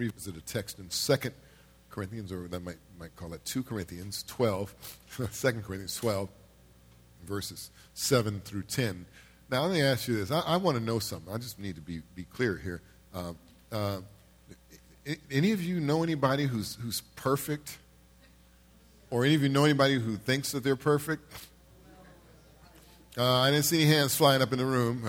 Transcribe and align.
revisit 0.00 0.34
a 0.36 0.40
text 0.40 0.78
in 0.78 0.88
2 0.88 1.30
Corinthians, 1.90 2.32
or 2.32 2.48
that 2.48 2.62
might, 2.62 2.78
might 2.98 3.14
call 3.16 3.34
it 3.34 3.44
2 3.44 3.62
Corinthians 3.62 4.24
12, 4.26 4.74
2 5.16 5.26
Corinthians 5.60 5.96
12, 5.96 6.28
verses 7.26 7.70
7 7.92 8.40
through 8.40 8.62
10. 8.62 9.04
Now, 9.50 9.62
let 9.62 9.72
me 9.72 9.82
ask 9.82 10.08
you 10.08 10.16
this. 10.16 10.30
I, 10.30 10.40
I 10.40 10.56
want 10.56 10.78
to 10.78 10.82
know 10.82 10.98
something. 10.98 11.32
I 11.32 11.36
just 11.36 11.58
need 11.58 11.74
to 11.74 11.82
be, 11.82 12.00
be 12.14 12.24
clear 12.24 12.56
here. 12.56 12.80
Uh, 13.14 13.32
uh, 13.70 13.98
any 15.30 15.52
of 15.52 15.62
you 15.62 15.80
know 15.80 16.02
anybody 16.02 16.46
who's, 16.46 16.76
who's 16.76 17.02
perfect? 17.16 17.76
Or 19.10 19.24
any 19.24 19.34
of 19.34 19.42
you 19.42 19.48
know 19.48 19.64
anybody 19.64 19.98
who 19.98 20.16
thinks 20.16 20.52
that 20.52 20.64
they're 20.64 20.76
perfect? 20.76 21.30
Uh, 23.18 23.40
I 23.40 23.50
didn't 23.50 23.64
see 23.64 23.82
any 23.82 23.92
hands 23.92 24.14
flying 24.14 24.40
up 24.40 24.52
in 24.52 24.58
the 24.58 24.64
room. 24.64 25.04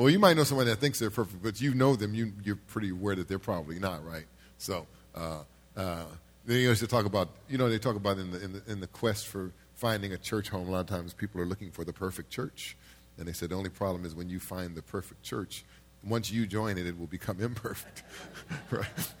Well, 0.00 0.08
you 0.08 0.18
might 0.18 0.34
know 0.34 0.44
somebody 0.44 0.70
that 0.70 0.76
thinks 0.76 0.98
they're 0.98 1.10
perfect, 1.10 1.42
but 1.42 1.60
you 1.60 1.74
know 1.74 1.94
them. 1.94 2.14
You, 2.14 2.32
you're 2.42 2.56
pretty 2.56 2.88
aware 2.88 3.14
that 3.14 3.28
they're 3.28 3.38
probably 3.38 3.78
not, 3.78 4.02
right? 4.02 4.24
So, 4.56 4.86
uh, 5.14 5.42
uh, 5.76 6.04
then 6.46 6.56
you 6.56 6.70
used 6.70 6.80
to 6.80 6.86
talk 6.86 7.04
about, 7.04 7.28
you 7.50 7.58
know, 7.58 7.68
they 7.68 7.78
talk 7.78 7.96
about 7.96 8.16
in 8.16 8.30
the, 8.30 8.42
in 8.42 8.52
the, 8.54 8.62
in 8.66 8.80
the 8.80 8.86
quest 8.86 9.26
for 9.26 9.52
finding 9.74 10.14
a 10.14 10.16
church 10.16 10.48
home, 10.48 10.68
a 10.68 10.70
lot 10.70 10.80
of 10.80 10.86
times 10.86 11.12
people 11.12 11.38
are 11.38 11.44
looking 11.44 11.70
for 11.70 11.84
the 11.84 11.92
perfect 11.92 12.30
church. 12.30 12.78
And 13.18 13.28
they 13.28 13.34
said 13.34 13.50
the 13.50 13.56
only 13.56 13.68
problem 13.68 14.06
is 14.06 14.14
when 14.14 14.30
you 14.30 14.40
find 14.40 14.74
the 14.74 14.80
perfect 14.80 15.22
church, 15.22 15.66
once 16.02 16.30
you 16.30 16.46
join 16.46 16.78
it, 16.78 16.86
it 16.86 16.98
will 16.98 17.06
become 17.06 17.38
imperfect. 17.42 18.02
right? 18.70 19.12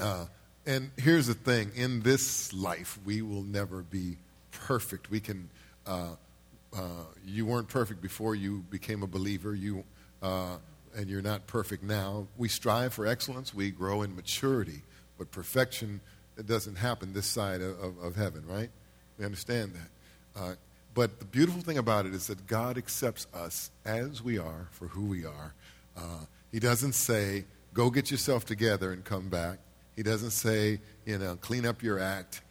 Uh, 0.00 0.26
and 0.66 0.90
here's 0.96 1.28
the 1.28 1.34
thing 1.34 1.70
in 1.76 2.00
this 2.00 2.52
life, 2.52 2.98
we 3.04 3.22
will 3.22 3.44
never 3.44 3.82
be 3.82 4.16
perfect. 4.50 5.08
We 5.08 5.20
can, 5.20 5.50
uh, 5.86 6.16
uh, 6.74 7.04
you 7.24 7.46
weren't 7.46 7.68
perfect 7.68 8.00
before 8.00 8.34
you 8.34 8.64
became 8.70 9.02
a 9.02 9.06
believer, 9.06 9.54
you, 9.54 9.84
uh, 10.22 10.56
and 10.96 11.08
you're 11.08 11.22
not 11.22 11.46
perfect 11.46 11.82
now. 11.82 12.26
We 12.36 12.48
strive 12.48 12.94
for 12.94 13.06
excellence, 13.06 13.54
we 13.54 13.70
grow 13.70 14.02
in 14.02 14.14
maturity, 14.16 14.82
but 15.18 15.30
perfection 15.30 16.00
doesn't 16.46 16.76
happen 16.76 17.12
this 17.12 17.26
side 17.26 17.60
of, 17.60 17.78
of, 17.80 17.98
of 17.98 18.16
heaven, 18.16 18.44
right? 18.46 18.70
We 19.18 19.24
understand 19.24 19.74
that. 19.74 20.40
Uh, 20.40 20.54
but 20.94 21.18
the 21.18 21.24
beautiful 21.24 21.62
thing 21.62 21.78
about 21.78 22.06
it 22.06 22.14
is 22.14 22.26
that 22.28 22.46
God 22.46 22.78
accepts 22.78 23.26
us 23.34 23.70
as 23.84 24.22
we 24.22 24.38
are 24.38 24.68
for 24.72 24.88
who 24.88 25.06
we 25.06 25.24
are. 25.24 25.54
Uh, 25.96 26.24
he 26.52 26.60
doesn't 26.60 26.94
say, 26.94 27.44
go 27.72 27.90
get 27.90 28.10
yourself 28.10 28.44
together 28.44 28.92
and 28.92 29.04
come 29.04 29.28
back. 29.28 29.58
He 29.96 30.02
doesn't 30.02 30.30
say, 30.30 30.80
you 31.04 31.18
know, 31.18 31.36
clean 31.36 31.66
up 31.66 31.82
your 31.82 31.98
act, 31.98 32.42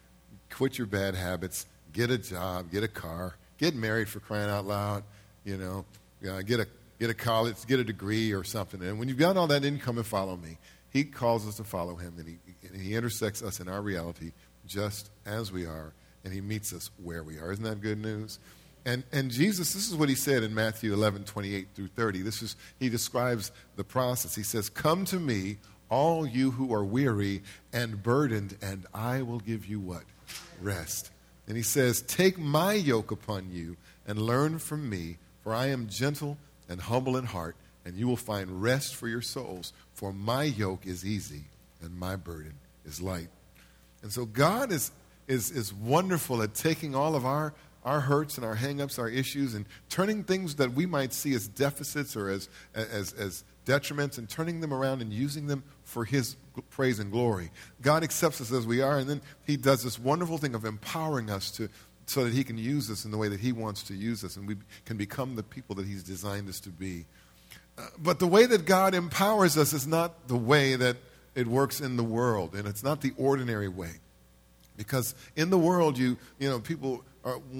quit 0.50 0.78
your 0.78 0.86
bad 0.86 1.14
habits, 1.14 1.66
get 1.92 2.10
a 2.10 2.18
job, 2.18 2.70
get 2.70 2.82
a 2.82 2.88
car, 2.88 3.36
get 3.58 3.74
married 3.74 4.08
for 4.08 4.20
crying 4.20 4.50
out 4.50 4.66
loud, 4.66 5.04
you 5.44 5.56
know, 5.56 5.84
uh, 6.28 6.42
get, 6.42 6.60
a, 6.60 6.66
get 6.98 7.10
a 7.10 7.14
college, 7.14 7.56
get 7.66 7.80
a 7.80 7.84
degree 7.84 8.32
or 8.32 8.44
something. 8.44 8.82
And 8.82 8.98
when 8.98 9.08
you've 9.08 9.18
got 9.18 9.36
all 9.36 9.46
that, 9.48 9.62
then 9.62 9.78
come 9.78 9.98
and 9.98 10.06
follow 10.06 10.36
me. 10.36 10.58
He 10.90 11.04
calls 11.04 11.46
us 11.46 11.56
to 11.56 11.64
follow 11.64 11.96
him, 11.96 12.14
and 12.18 12.28
he, 12.28 12.38
and 12.68 12.80
he 12.80 12.94
intersects 12.94 13.42
us 13.42 13.60
in 13.60 13.68
our 13.68 13.82
reality 13.82 14.32
just 14.66 15.10
as 15.26 15.50
we 15.50 15.66
are 15.66 15.92
and 16.24 16.32
he 16.32 16.40
meets 16.40 16.72
us 16.72 16.90
where 17.02 17.22
we 17.22 17.38
are. 17.38 17.52
Isn't 17.52 17.64
that 17.64 17.80
good 17.80 17.98
news? 17.98 18.38
And, 18.86 19.04
and 19.12 19.30
Jesus, 19.30 19.72
this 19.72 19.88
is 19.88 19.94
what 19.94 20.08
he 20.08 20.14
said 20.14 20.42
in 20.42 20.54
Matthew 20.54 20.92
11, 20.92 21.24
28 21.24 21.68
through 21.74 21.88
30. 21.88 22.22
This 22.22 22.42
is, 22.42 22.56
he 22.78 22.88
describes 22.88 23.52
the 23.76 23.84
process. 23.84 24.34
He 24.34 24.42
says, 24.42 24.68
Come 24.68 25.04
to 25.06 25.20
me, 25.20 25.58
all 25.88 26.26
you 26.26 26.50
who 26.50 26.74
are 26.74 26.84
weary 26.84 27.42
and 27.72 28.02
burdened, 28.02 28.56
and 28.60 28.86
I 28.92 29.22
will 29.22 29.38
give 29.38 29.66
you 29.66 29.80
what? 29.80 30.02
Rest. 30.60 31.10
And 31.46 31.56
he 31.56 31.62
says, 31.62 32.02
Take 32.02 32.38
my 32.38 32.74
yoke 32.74 33.10
upon 33.10 33.50
you 33.50 33.76
and 34.06 34.20
learn 34.20 34.58
from 34.58 34.88
me, 34.88 35.18
for 35.42 35.54
I 35.54 35.66
am 35.66 35.88
gentle 35.88 36.38
and 36.68 36.80
humble 36.80 37.16
in 37.16 37.26
heart, 37.26 37.56
and 37.84 37.96
you 37.96 38.06
will 38.06 38.16
find 38.16 38.62
rest 38.62 38.94
for 38.94 39.08
your 39.08 39.22
souls. 39.22 39.72
For 39.92 40.12
my 40.12 40.44
yoke 40.44 40.86
is 40.86 41.04
easy 41.04 41.44
and 41.82 41.98
my 41.98 42.16
burden 42.16 42.54
is 42.84 43.00
light. 43.00 43.28
And 44.02 44.12
so 44.12 44.24
God 44.24 44.72
is 44.72 44.90
is, 45.28 45.50
is 45.50 45.72
wonderful 45.72 46.42
at 46.42 46.54
taking 46.54 46.94
all 46.94 47.14
of 47.14 47.24
our, 47.24 47.54
our 47.84 48.00
hurts 48.00 48.36
and 48.36 48.44
our 48.44 48.56
hangups, 48.56 48.98
our 48.98 49.08
issues, 49.08 49.54
and 49.54 49.66
turning 49.88 50.24
things 50.24 50.56
that 50.56 50.72
we 50.72 50.86
might 50.86 51.12
see 51.12 51.34
as 51.34 51.48
deficits 51.48 52.16
or 52.16 52.28
as, 52.28 52.48
as, 52.74 53.12
as 53.14 53.44
detriments 53.66 54.18
and 54.18 54.28
turning 54.28 54.60
them 54.60 54.72
around 54.72 55.02
and 55.02 55.12
using 55.12 55.46
them 55.46 55.62
for 55.84 56.04
His 56.04 56.36
praise 56.70 56.98
and 56.98 57.10
glory. 57.10 57.50
God 57.80 58.02
accepts 58.02 58.40
us 58.40 58.52
as 58.52 58.66
we 58.66 58.80
are, 58.80 58.98
and 58.98 59.08
then 59.08 59.20
He 59.46 59.56
does 59.56 59.82
this 59.82 59.98
wonderful 59.98 60.38
thing 60.38 60.54
of 60.54 60.64
empowering 60.64 61.30
us 61.30 61.50
to, 61.52 61.68
so 62.06 62.24
that 62.24 62.32
He 62.32 62.44
can 62.44 62.58
use 62.58 62.90
us 62.90 63.04
in 63.04 63.10
the 63.10 63.18
way 63.18 63.28
that 63.28 63.40
He 63.40 63.52
wants 63.52 63.82
to 63.84 63.94
use 63.94 64.24
us, 64.24 64.36
and 64.36 64.46
we 64.46 64.56
can 64.84 64.96
become 64.96 65.36
the 65.36 65.42
people 65.42 65.74
that 65.76 65.86
He's 65.86 66.02
designed 66.02 66.48
us 66.48 66.60
to 66.60 66.70
be. 66.70 67.06
Uh, 67.76 67.86
but 67.98 68.18
the 68.18 68.26
way 68.26 68.46
that 68.46 68.66
God 68.66 68.94
empowers 68.94 69.56
us 69.58 69.72
is 69.72 69.86
not 69.86 70.28
the 70.28 70.36
way 70.36 70.76
that 70.76 70.96
it 71.34 71.46
works 71.46 71.80
in 71.80 71.96
the 71.96 72.04
world, 72.04 72.54
and 72.54 72.68
it's 72.68 72.82
not 72.82 73.00
the 73.00 73.12
ordinary 73.16 73.68
way. 73.68 73.90
Because 74.76 75.14
in 75.36 75.50
the 75.50 75.58
world, 75.58 75.98
you, 75.98 76.16
you 76.38 76.48
know, 76.48 76.58
people 76.60 77.04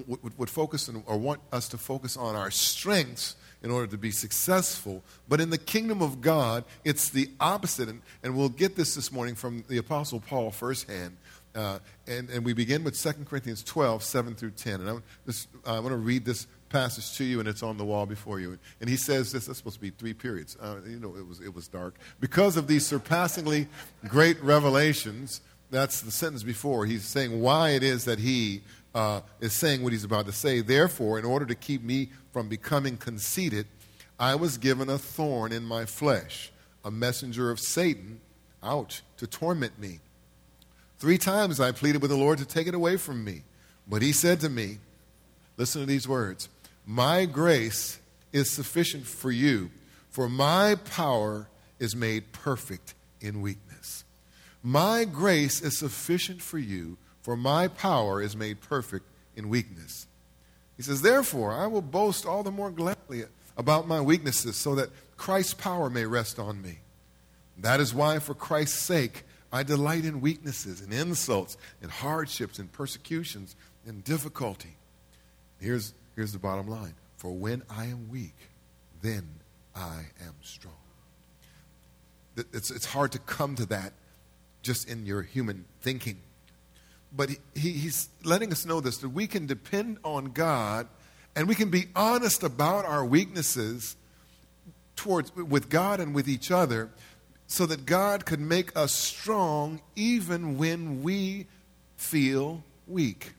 would, 0.07 0.39
would 0.39 0.51
focus 0.51 0.89
on, 0.89 1.03
or 1.07 1.17
want 1.17 1.41
us 1.53 1.69
to 1.69 1.79
focus 1.79 2.17
on 2.17 2.37
our 2.37 2.51
strengths 2.51 3.37
in 3.63 3.71
order 3.71 3.87
to 3.87 3.97
be 3.97 4.11
successful. 4.11 5.03
But 5.27 5.41
in 5.41 5.49
the 5.51 5.59
kingdom 5.59 6.03
of 6.03 6.21
God, 6.21 6.65
it's 6.85 7.09
the 7.09 7.31
opposite. 7.41 7.89
And, 7.89 8.03
and 8.23 8.37
we'll 8.37 8.51
get 8.51 8.77
this 8.77 8.95
this 8.95 9.11
morning 9.11 9.35
from 9.35 9.65
the 9.69 9.79
Apostle 9.79 10.21
Paul 10.21 10.51
firsthand. 10.51 11.17
Uh, 11.55 11.79
and, 12.07 12.29
and 12.31 12.45
we 12.45 12.53
begin 12.53 12.85
with 12.85 13.01
2 13.01 13.25
Corinthians 13.25 13.63
12, 13.63 14.03
7 14.03 14.35
through 14.35 14.51
10. 14.51 14.81
And 14.81 15.03
just, 15.25 15.49
I 15.65 15.79
want 15.79 15.93
to 15.93 15.97
read 15.97 16.25
this 16.25 16.47
passage 16.69 17.17
to 17.17 17.25
you, 17.25 17.39
and 17.39 17.49
it's 17.49 17.63
on 17.63 17.79
the 17.79 17.85
wall 17.85 18.05
before 18.05 18.41
you. 18.41 18.59
And 18.81 18.91
he 18.91 18.97
says 18.97 19.33
this, 19.33 19.47
that's 19.47 19.59
supposed 19.59 19.77
to 19.77 19.81
be 19.81 19.91
three 19.91 20.13
periods. 20.13 20.59
Uh, 20.61 20.77
you 20.87 20.99
know, 20.99 21.15
it 21.17 21.27
was, 21.27 21.41
it 21.41 21.55
was 21.55 21.69
dark. 21.69 21.95
Because 22.21 22.57
of 22.57 22.67
these 22.67 22.85
surpassingly 22.85 23.69
great 24.09 24.43
revelations, 24.43 25.41
that's 25.71 26.03
the 26.03 26.11
sentence 26.11 26.43
before. 26.43 26.85
He's 26.85 27.05
saying 27.05 27.41
why 27.41 27.71
it 27.71 27.83
is 27.83 28.05
that 28.05 28.19
he 28.19 28.63
uh, 28.95 29.21
is 29.41 29.53
saying 29.53 29.83
what 29.83 29.93
he's 29.93 30.05
about 30.05 30.27
to 30.27 30.33
say. 30.33 30.61
Therefore, 30.61 31.19
in 31.19 31.25
order 31.25 31.47
to 31.47 31.55
keep 31.55 31.83
me 31.83 32.11
from 32.33 32.49
becoming 32.49 32.97
conceited, 32.97 33.67
I 34.19 34.35
was 34.37 34.59
given 34.59 34.89
a 34.89 34.99
thorn 34.99 35.53
in 35.53 35.65
my 35.65 35.85
flesh, 35.85 36.53
a 36.85 36.91
messenger 36.91 37.51
of 37.51 37.59
Satan, 37.59 38.21
out 38.63 39.03
to 39.17 39.27
torment 39.27 39.79
me. 39.79 40.01
Three 40.99 41.19
times 41.19 41.61
I 41.61 41.73
pleaded 41.73 42.01
with 42.01 42.11
the 42.11 42.17
Lord 42.17 42.39
to 42.39 42.45
take 42.45 42.67
it 42.67 42.75
away 42.75 42.97
from 42.97 43.25
me. 43.25 43.43
But 43.87 44.03
he 44.03 44.13
said 44.13 44.41
to 44.41 44.49
me, 44.49 44.79
Listen 45.57 45.83
to 45.83 45.87
these 45.87 46.09
words 46.09 46.49
My 46.87 47.27
grace 47.27 48.01
is 48.33 48.51
sufficient 48.51 49.07
for 49.07 49.31
you, 49.31 49.71
for 50.11 50.29
my 50.29 50.77
power 50.77 51.49
is 51.79 51.95
made 51.95 52.33
perfect 52.33 52.95
in 53.21 53.43
weakness. 53.43 54.05
My 54.63 55.05
grace 55.05 55.61
is 55.61 55.79
sufficient 55.79 56.41
for 56.41 56.59
you, 56.59 56.97
for 57.25 57.39
my 57.39 57.69
power 57.69 58.21
is 58.21 58.37
made 58.37 58.61
perfect 58.61 59.07
in 59.35 59.49
weakness. 59.49 60.07
He 60.77 60.83
says, 60.83 61.01
Therefore, 61.01 61.53
I 61.53 61.67
will 61.67 61.81
boast 61.81 62.27
all 62.27 62.43
the 62.43 62.51
more 62.51 62.71
gladly 62.71 63.25
about 63.57 63.89
my 63.89 64.03
weaknesses, 64.03 64.57
so 64.57 64.75
that 64.75 64.91
Christ's 65.17 65.55
power 65.55 65.89
may 65.89 66.05
rest 66.05 66.39
on 66.39 66.61
me. 66.61 66.81
That 67.57 67.81
is 67.81 67.95
why, 67.95 68.19
for 68.19 68.35
Christ's 68.35 68.79
sake, 68.79 69.25
I 69.51 69.63
delight 69.63 70.05
in 70.05 70.21
weaknesses, 70.21 70.83
and 70.83 70.93
insults, 70.93 71.57
and 71.81 71.91
hardships, 71.91 72.59
and 72.59 72.71
persecutions, 72.71 73.57
and 73.87 74.05
difficulty. 74.05 74.77
Here's, 75.59 75.95
here's 76.17 76.33
the 76.33 76.39
bottom 76.39 76.69
line 76.69 76.95
For 77.17 77.31
when 77.31 77.63
I 77.71 77.87
am 77.87 78.11
weak, 78.11 78.37
then 79.01 79.27
I 79.75 80.09
am 80.21 80.35
strong. 80.43 80.75
It's, 82.53 82.71
it's 82.71 82.87
hard 82.87 83.13
to 83.13 83.19
come 83.19 83.55
to 83.55 83.67
that 83.67 83.95
just 84.61 84.91
in 84.91 85.07
your 85.07 85.23
human 85.23 85.65
thinking. 85.81 86.19
But 87.17 87.31
he, 87.55 87.71
he's 87.73 88.09
letting 88.25 88.51
us 88.53 88.67
know 88.67 88.81
this 88.81 88.99
that 88.99 89.11
we 89.11 89.27
can 89.27 89.47
depend 89.47 89.99
on 90.05 90.27
God 90.27 90.89
and 91.37 91.49
we 91.49 91.55
can 91.55 91.71
be 91.71 91.87
honest 91.95 92.43
about 92.43 92.85
our 92.85 93.05
weaknesses 93.05 93.97
towards 94.97 95.35
with 95.35 95.69
God 95.69 96.01
and 96.01 96.15
with 96.15 96.29
each 96.29 96.51
other 96.51 96.91
so 97.47 97.67
that 97.67 97.87
God 97.87 98.25
could 98.25 98.41
make 98.41 98.77
us 98.77 98.93
strong 98.93 99.81
even 99.97 100.57
when 100.57 101.03
we 101.03 101.47
feel 101.97 102.63
weak. 102.87 103.33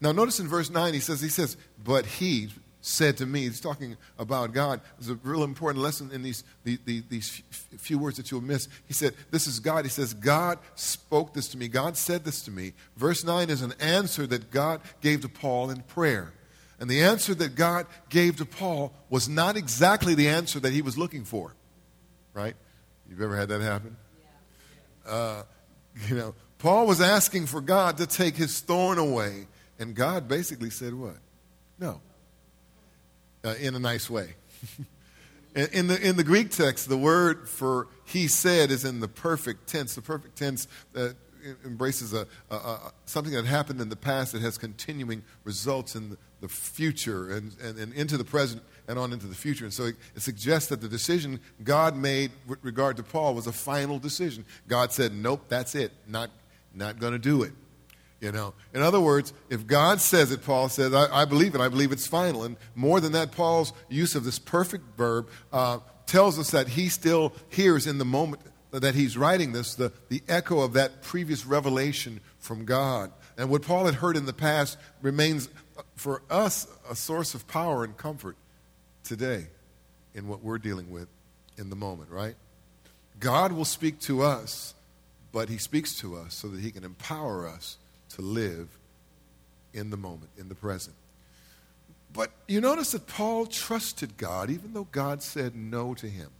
Now 0.00 0.12
notice 0.12 0.40
in 0.40 0.48
verse 0.48 0.70
9 0.70 0.94
he 0.94 1.00
says 1.00 1.20
he 1.20 1.28
says 1.28 1.56
but 1.82 2.06
he 2.06 2.50
said 2.86 3.16
to 3.16 3.26
me. 3.26 3.42
He's 3.42 3.60
talking 3.60 3.96
about 4.18 4.52
God. 4.52 4.80
There's 4.98 5.10
a 5.10 5.16
real 5.16 5.42
important 5.42 5.82
lesson 5.82 6.10
in 6.12 6.22
these, 6.22 6.44
these, 6.64 7.02
these 7.08 7.42
few 7.78 7.98
words 7.98 8.16
that 8.16 8.30
you'll 8.30 8.40
miss. 8.40 8.68
He 8.86 8.94
said, 8.94 9.14
This 9.30 9.46
is 9.46 9.58
God. 9.58 9.84
He 9.84 9.90
says, 9.90 10.14
God 10.14 10.58
spoke 10.76 11.34
this 11.34 11.48
to 11.48 11.58
me. 11.58 11.66
God 11.68 11.96
said 11.96 12.24
this 12.24 12.42
to 12.42 12.50
me. 12.50 12.74
Verse 12.96 13.24
9 13.24 13.50
is 13.50 13.62
an 13.62 13.74
answer 13.80 14.26
that 14.28 14.50
God 14.50 14.80
gave 15.00 15.22
to 15.22 15.28
Paul 15.28 15.70
in 15.70 15.82
prayer. 15.82 16.32
And 16.78 16.88
the 16.88 17.02
answer 17.02 17.34
that 17.34 17.54
God 17.56 17.86
gave 18.08 18.36
to 18.36 18.44
Paul 18.44 18.92
was 19.10 19.28
not 19.28 19.56
exactly 19.56 20.14
the 20.14 20.28
answer 20.28 20.60
that 20.60 20.72
he 20.72 20.82
was 20.82 20.96
looking 20.96 21.24
for. 21.24 21.54
Right? 22.34 22.54
You've 23.08 23.22
ever 23.22 23.36
had 23.36 23.48
that 23.48 23.62
happen? 23.62 23.96
Uh, 25.04 25.42
you 26.08 26.14
know, 26.14 26.34
Paul 26.58 26.86
was 26.86 27.00
asking 27.00 27.46
for 27.46 27.60
God 27.60 27.96
to 27.96 28.06
take 28.06 28.36
his 28.36 28.60
thorn 28.60 28.98
away. 28.98 29.48
And 29.78 29.94
God 29.94 30.28
basically 30.28 30.70
said, 30.70 30.94
What? 30.94 31.16
No 31.80 32.00
uh, 33.46 33.54
in 33.60 33.74
a 33.74 33.78
nice 33.78 34.10
way. 34.10 34.34
In, 35.72 35.86
the, 35.86 35.98
in 36.06 36.18
the 36.18 36.24
Greek 36.24 36.50
text, 36.50 36.86
the 36.86 36.98
word 36.98 37.48
for 37.48 37.88
he 38.04 38.28
said 38.28 38.70
is 38.70 38.84
in 38.84 39.00
the 39.00 39.08
perfect 39.08 39.66
tense. 39.66 39.94
The 39.94 40.02
perfect 40.02 40.36
tense 40.36 40.68
that 40.92 41.16
embraces 41.64 42.12
a, 42.12 42.26
a, 42.50 42.54
a, 42.54 42.92
something 43.06 43.32
that 43.32 43.46
happened 43.46 43.80
in 43.80 43.88
the 43.88 43.96
past 43.96 44.32
that 44.32 44.42
has 44.42 44.58
continuing 44.58 45.22
results 45.44 45.94
in 45.94 46.10
the, 46.10 46.18
the 46.42 46.48
future 46.48 47.32
and, 47.32 47.56
and, 47.62 47.78
and, 47.78 47.94
into 47.94 48.18
the 48.18 48.24
present 48.24 48.62
and 48.86 48.98
on 48.98 49.14
into 49.14 49.26
the 49.26 49.34
future. 49.34 49.64
And 49.64 49.72
so 49.72 49.84
it, 49.84 49.96
it, 50.14 50.20
suggests 50.20 50.68
that 50.68 50.82
the 50.82 50.88
decision 50.88 51.40
God 51.64 51.96
made 51.96 52.32
with 52.46 52.58
regard 52.62 52.98
to 52.98 53.02
Paul 53.02 53.34
was 53.34 53.46
a 53.46 53.52
final 53.52 53.98
decision. 53.98 54.44
God 54.68 54.92
said, 54.92 55.14
Nope, 55.14 55.44
that's 55.48 55.74
it. 55.74 55.90
Not, 56.06 56.28
not 56.74 56.98
going 56.98 57.14
to 57.14 57.18
do 57.18 57.42
it. 57.44 57.52
You 58.20 58.32
know, 58.32 58.54
in 58.72 58.80
other 58.80 59.00
words, 59.00 59.34
if 59.50 59.66
God 59.66 60.00
says 60.00 60.32
it, 60.32 60.42
Paul 60.42 60.68
says, 60.70 60.94
I, 60.94 61.22
I, 61.22 61.24
believe 61.26 61.54
it. 61.54 61.60
I 61.60 61.68
believe 61.68 61.92
it's 61.92 62.06
final. 62.06 62.44
And 62.44 62.56
more 62.74 62.98
than 62.98 63.12
that, 63.12 63.30
Paul's 63.30 63.74
use 63.90 64.14
of 64.14 64.24
this 64.24 64.38
perfect 64.38 64.96
verb 64.96 65.28
uh, 65.52 65.80
tells 66.06 66.38
us 66.38 66.50
that 66.52 66.68
he 66.68 66.88
still 66.88 67.34
hears 67.50 67.86
in 67.86 67.98
the 67.98 68.06
moment 68.06 68.40
that 68.70 68.94
he's 68.94 69.16
writing 69.16 69.52
this 69.52 69.74
the, 69.74 69.92
the 70.08 70.22
echo 70.28 70.60
of 70.60 70.74
that 70.74 71.02
previous 71.02 71.46
revelation 71.46 72.20
from 72.38 72.64
God. 72.64 73.10
And 73.36 73.50
what 73.50 73.62
Paul 73.62 73.86
had 73.86 73.96
heard 73.96 74.16
in 74.16 74.26
the 74.26 74.32
past 74.32 74.78
remains 75.02 75.48
for 75.94 76.22
us 76.30 76.66
a 76.90 76.96
source 76.96 77.34
of 77.34 77.46
power 77.46 77.84
and 77.84 77.96
comfort 77.96 78.36
today 79.04 79.46
in 80.14 80.26
what 80.26 80.42
we're 80.42 80.58
dealing 80.58 80.90
with 80.90 81.08
in 81.58 81.70
the 81.70 81.76
moment, 81.76 82.10
right? 82.10 82.34
God 83.20 83.52
will 83.52 83.64
speak 83.64 83.98
to 84.00 84.22
us, 84.22 84.74
but 85.32 85.48
he 85.48 85.58
speaks 85.58 85.98
to 86.00 86.16
us 86.16 86.34
so 86.34 86.48
that 86.48 86.60
he 86.60 86.70
can 86.70 86.84
empower 86.84 87.46
us 87.46 87.78
to 88.10 88.22
live 88.22 88.68
in 89.72 89.90
the 89.90 89.96
moment, 89.96 90.30
in 90.38 90.48
the 90.48 90.54
present. 90.54 90.96
But 92.12 92.30
you 92.48 92.60
notice 92.60 92.92
that 92.92 93.06
Paul 93.06 93.46
trusted 93.46 94.16
God 94.16 94.50
even 94.50 94.72
though 94.72 94.88
God 94.90 95.22
said 95.22 95.54
no 95.54 95.94
to 95.94 96.08
him. 96.08 96.30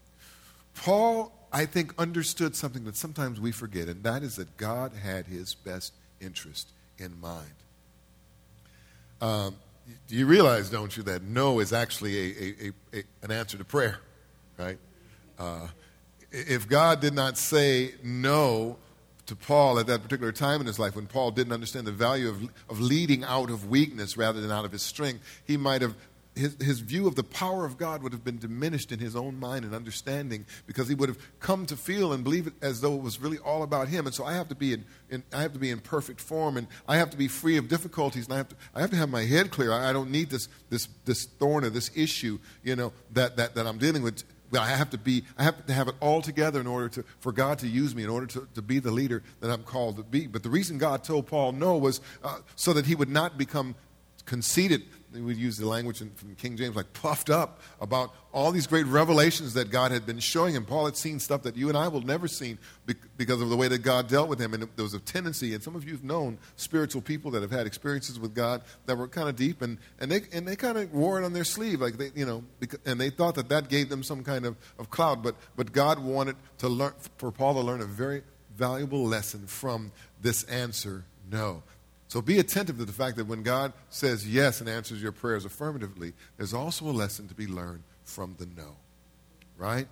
Paul, 0.75 1.33
I 1.53 1.67
think, 1.67 1.95
understood 1.99 2.57
something 2.57 2.85
that 2.85 2.97
sometimes 2.97 3.41
we 3.41 3.53
forget, 3.53 3.89
and 3.89 4.03
that 4.03 4.23
is 4.23 4.37
that 4.37 4.57
God 4.57 4.93
had 4.93 5.27
his 5.27 5.55
best 5.55 5.93
interest 6.21 6.71
in 6.99 7.21
mind. 7.21 7.53
Um, 9.21 9.57
you 10.09 10.27
realize, 10.27 10.71
don't 10.71 10.97
you, 10.97 11.03
that 11.05 11.23
no 11.23 11.61
is 11.61 11.73
actually 11.73 12.19
a, 12.19 12.55
a, 12.95 12.99
a, 12.99 13.03
an 13.23 13.31
answer 13.31 13.57
to 13.57 13.65
prayer, 13.65 13.99
right? 14.59 14.79
Uh, 15.39 15.69
if 16.31 16.69
God 16.69 17.01
did 17.01 17.15
not 17.15 17.39
say 17.39 17.95
no, 18.03 18.77
to 19.27 19.37
Paul 19.37 19.79
at 19.79 19.87
that 19.89 20.03
particular 20.03 20.33
time 20.33 20.61
in 20.61 20.67
his 20.67 20.79
life 20.79 20.97
when 20.97 21.07
Paul 21.07 21.31
didn't 21.33 21.53
understand 21.53 21.87
the 21.87 21.93
value 21.93 22.29
of, 22.29 22.43
of 22.69 22.81
leading 22.81 23.25
out 23.25 23.51
of 23.51 23.69
weakness 23.69 24.17
rather 24.17 24.41
than 24.41 24.53
out 24.53 24.65
of 24.65 24.73
his 24.73 24.83
strength, 24.83 25.43
he 25.45 25.57
might 25.57 25.83
have, 25.83 25.95
his, 26.37 26.57
his 26.61 26.81
view 26.81 27.09
of 27.09 27.17
the 27.17 27.25
power 27.25 27.65
of 27.65 27.77
God 27.77 28.03
would 28.03 28.13
have 28.13 28.23
been 28.23 28.39
diminished 28.39 28.93
in 28.93 29.01
his 29.01 29.17
own 29.17 29.41
mind 29.41 29.65
and 29.65 29.75
understanding 29.75 30.47
because 30.67 30.87
he 30.87 30.95
would 30.95 31.09
have 31.09 31.19
come 31.41 31.67
to 31.67 31.77
feel 31.77 32.13
and 32.13 32.23
believe 32.23 32.47
it 32.47 32.53
as 32.63 32.81
though 32.81 32.95
it 32.95 33.03
was 33.03 33.21
really 33.21 33.39
all 33.39 33.63
about 33.63 33.89
him. 33.89 34.07
And 34.07 34.15
so 34.15 34.25
I 34.25 34.35
have 34.35 34.49
to 34.51 34.55
be 34.55 34.75
in, 34.75 34.85
in 35.11 35.25
I 35.33 35.43
have 35.43 35.55
to 35.55 35.59
be 35.59 35.71
in 35.71 35.81
perfect 35.81 36.21
form 36.21 36.57
and 36.57 36.69
I 36.87 36.97
have 36.99 37.11
to 37.11 37.17
be 37.17 37.27
free 37.27 37.57
of 37.57 37.69
difficulties 37.69 38.27
and 38.27 38.35
I 38.35 38.37
have 38.37 38.49
to, 38.51 38.57
I 38.75 38.81
have, 38.81 38.91
to 38.91 38.97
have 38.97 39.09
my 39.09 39.25
head 39.25 39.51
clear. 39.51 39.73
I, 39.73 39.91
I 39.91 39.93
don't 39.93 40.11
need 40.11 40.31
this, 40.31 40.49
this, 40.71 40.89
this 41.05 41.25
thorn 41.25 41.65
or 41.65 41.71
this 41.71 41.91
issue, 41.97 42.39
you 42.63 42.77
know, 42.77 42.93
that, 43.13 43.37
that, 43.39 43.57
that 43.57 43.67
I'm 43.67 43.79
dealing 43.79 44.03
with 44.03 44.23
I 44.55 44.69
have 44.69 44.91
to 44.91 44.99
be, 44.99 45.25
I 45.39 45.43
have 45.43 45.67
to 45.67 45.73
have 45.73 45.89
it 45.89 45.95
all 46.01 46.23
together 46.23 46.61
in 46.61 46.67
order 46.67 46.89
to, 46.91 47.05
for 47.21 47.33
God 47.33 47.59
to 47.61 47.69
use 47.69 47.95
me, 47.95 48.05
in 48.05 48.11
order 48.11 48.27
to, 48.27 48.49
to 48.55 48.63
be 48.63 48.79
the 48.79 48.91
leader 48.91 49.23
that 49.41 49.51
I'm 49.51 49.63
called 49.63 49.97
to 49.97 50.03
be. 50.03 50.27
But 50.27 50.43
the 50.43 50.51
reason 50.51 50.79
God 50.79 51.05
told 51.05 51.27
Paul 51.27 51.53
no 51.53 51.77
was 51.77 52.01
uh, 52.23 52.39
so 52.55 52.73
that 52.73 52.87
he 52.87 52.95
would 52.95 53.09
not 53.09 53.39
become 53.39 53.75
conceited 54.25 54.83
we 55.17 55.23
would 55.23 55.37
use 55.37 55.57
the 55.57 55.67
language 55.67 55.99
from 55.99 56.35
King 56.37 56.57
James, 56.57 56.77
like 56.77 56.93
puffed 56.93 57.31
up 57.31 57.61
about 57.81 58.15
all 58.33 58.53
these 58.53 58.67
great 58.67 58.87
revelations 58.87 59.55
that 59.55 59.71
God 59.71 59.91
had 59.93 60.05
been 60.05 60.19
showing 60.19 60.55
him. 60.55 60.65
Paul 60.65 60.85
had 60.85 60.97
seen 60.97 61.19
stuff 61.19 61.43
that 61.43 61.57
you 61.57 61.69
and 61.69 61.77
I 61.77 61.89
will 61.89 62.03
never 62.03 62.29
see 62.29 62.59
because 63.17 63.41
of 63.41 63.49
the 63.49 63.57
way 63.57 63.69
that 63.69 63.79
God 63.79 64.09
dealt 64.09 64.29
with 64.29 64.41
him. 64.41 64.55
And 64.55 64.63
there 64.77 64.83
was 64.83 64.95
a 64.95 65.01
tendency, 65.01 65.55
and 65.55 65.63
some 65.63 65.75
of 65.75 65.85
you 65.85 65.93
have 65.93 66.05
known 66.05 66.39
spiritual 66.57 67.03
people 67.03 67.31
that 67.33 67.43
have 67.43 67.51
had 67.51 67.67
experiences 67.67 68.21
with 68.21 68.35
God 68.35 68.63
that 68.87 68.97
were 68.97 69.09
kind 69.09 69.29
of 69.29 69.37
deep, 69.37 69.63
and, 69.63 69.79
and 70.01 70.11
they, 70.11 70.23
and 70.33 70.47
they 70.47 70.57
kind 70.57 70.79
of 70.79 70.93
wore 70.93 71.21
it 71.21 71.25
on 71.25 71.33
their 71.33 71.45
sleeve, 71.45 71.81
like 71.81 71.97
they, 71.97 72.11
you 72.15 72.27
know, 72.27 72.45
and 72.85 73.01
they 73.01 73.11
thought 73.11 73.35
that 73.37 73.49
that 73.49 73.69
gave 73.69 73.89
them 73.89 74.03
some 74.03 74.23
kind 74.23 74.45
of, 74.45 74.57
of 74.79 74.91
cloud. 74.91 75.23
But, 75.23 75.37
but 75.57 75.73
God 75.73 75.99
wanted 75.99 76.37
to 76.59 76.69
learn, 76.69 76.93
for 77.19 77.33
Paul 77.33 77.55
to 77.55 77.61
learn 77.61 77.81
a 77.81 77.87
very 77.87 78.23
valuable 78.57 79.05
lesson 79.05 79.47
from 79.47 79.93
this 80.21 80.45
answer 80.45 81.05
no. 81.31 81.63
So 82.09 82.23
be 82.23 82.39
attentive 82.39 82.79
to 82.79 82.85
the 82.85 82.93
fact 82.93 83.17
that 83.17 83.27
when 83.27 83.43
God 83.43 83.73
says 83.91 84.29
yes 84.29 84.61
and 84.61 84.69
answers 84.69 85.03
your 85.03 85.13
prayers 85.13 85.45
affirmatively, 85.45 86.13
there's 86.37 86.55
also 86.55 86.85
a 86.87 86.93
lesson 86.93 87.27
to 87.29 87.35
be 87.35 87.47
learned 87.47 87.83
from 88.05 88.37
the 88.39 88.47
no. 88.47 88.77
Right? 89.59 89.89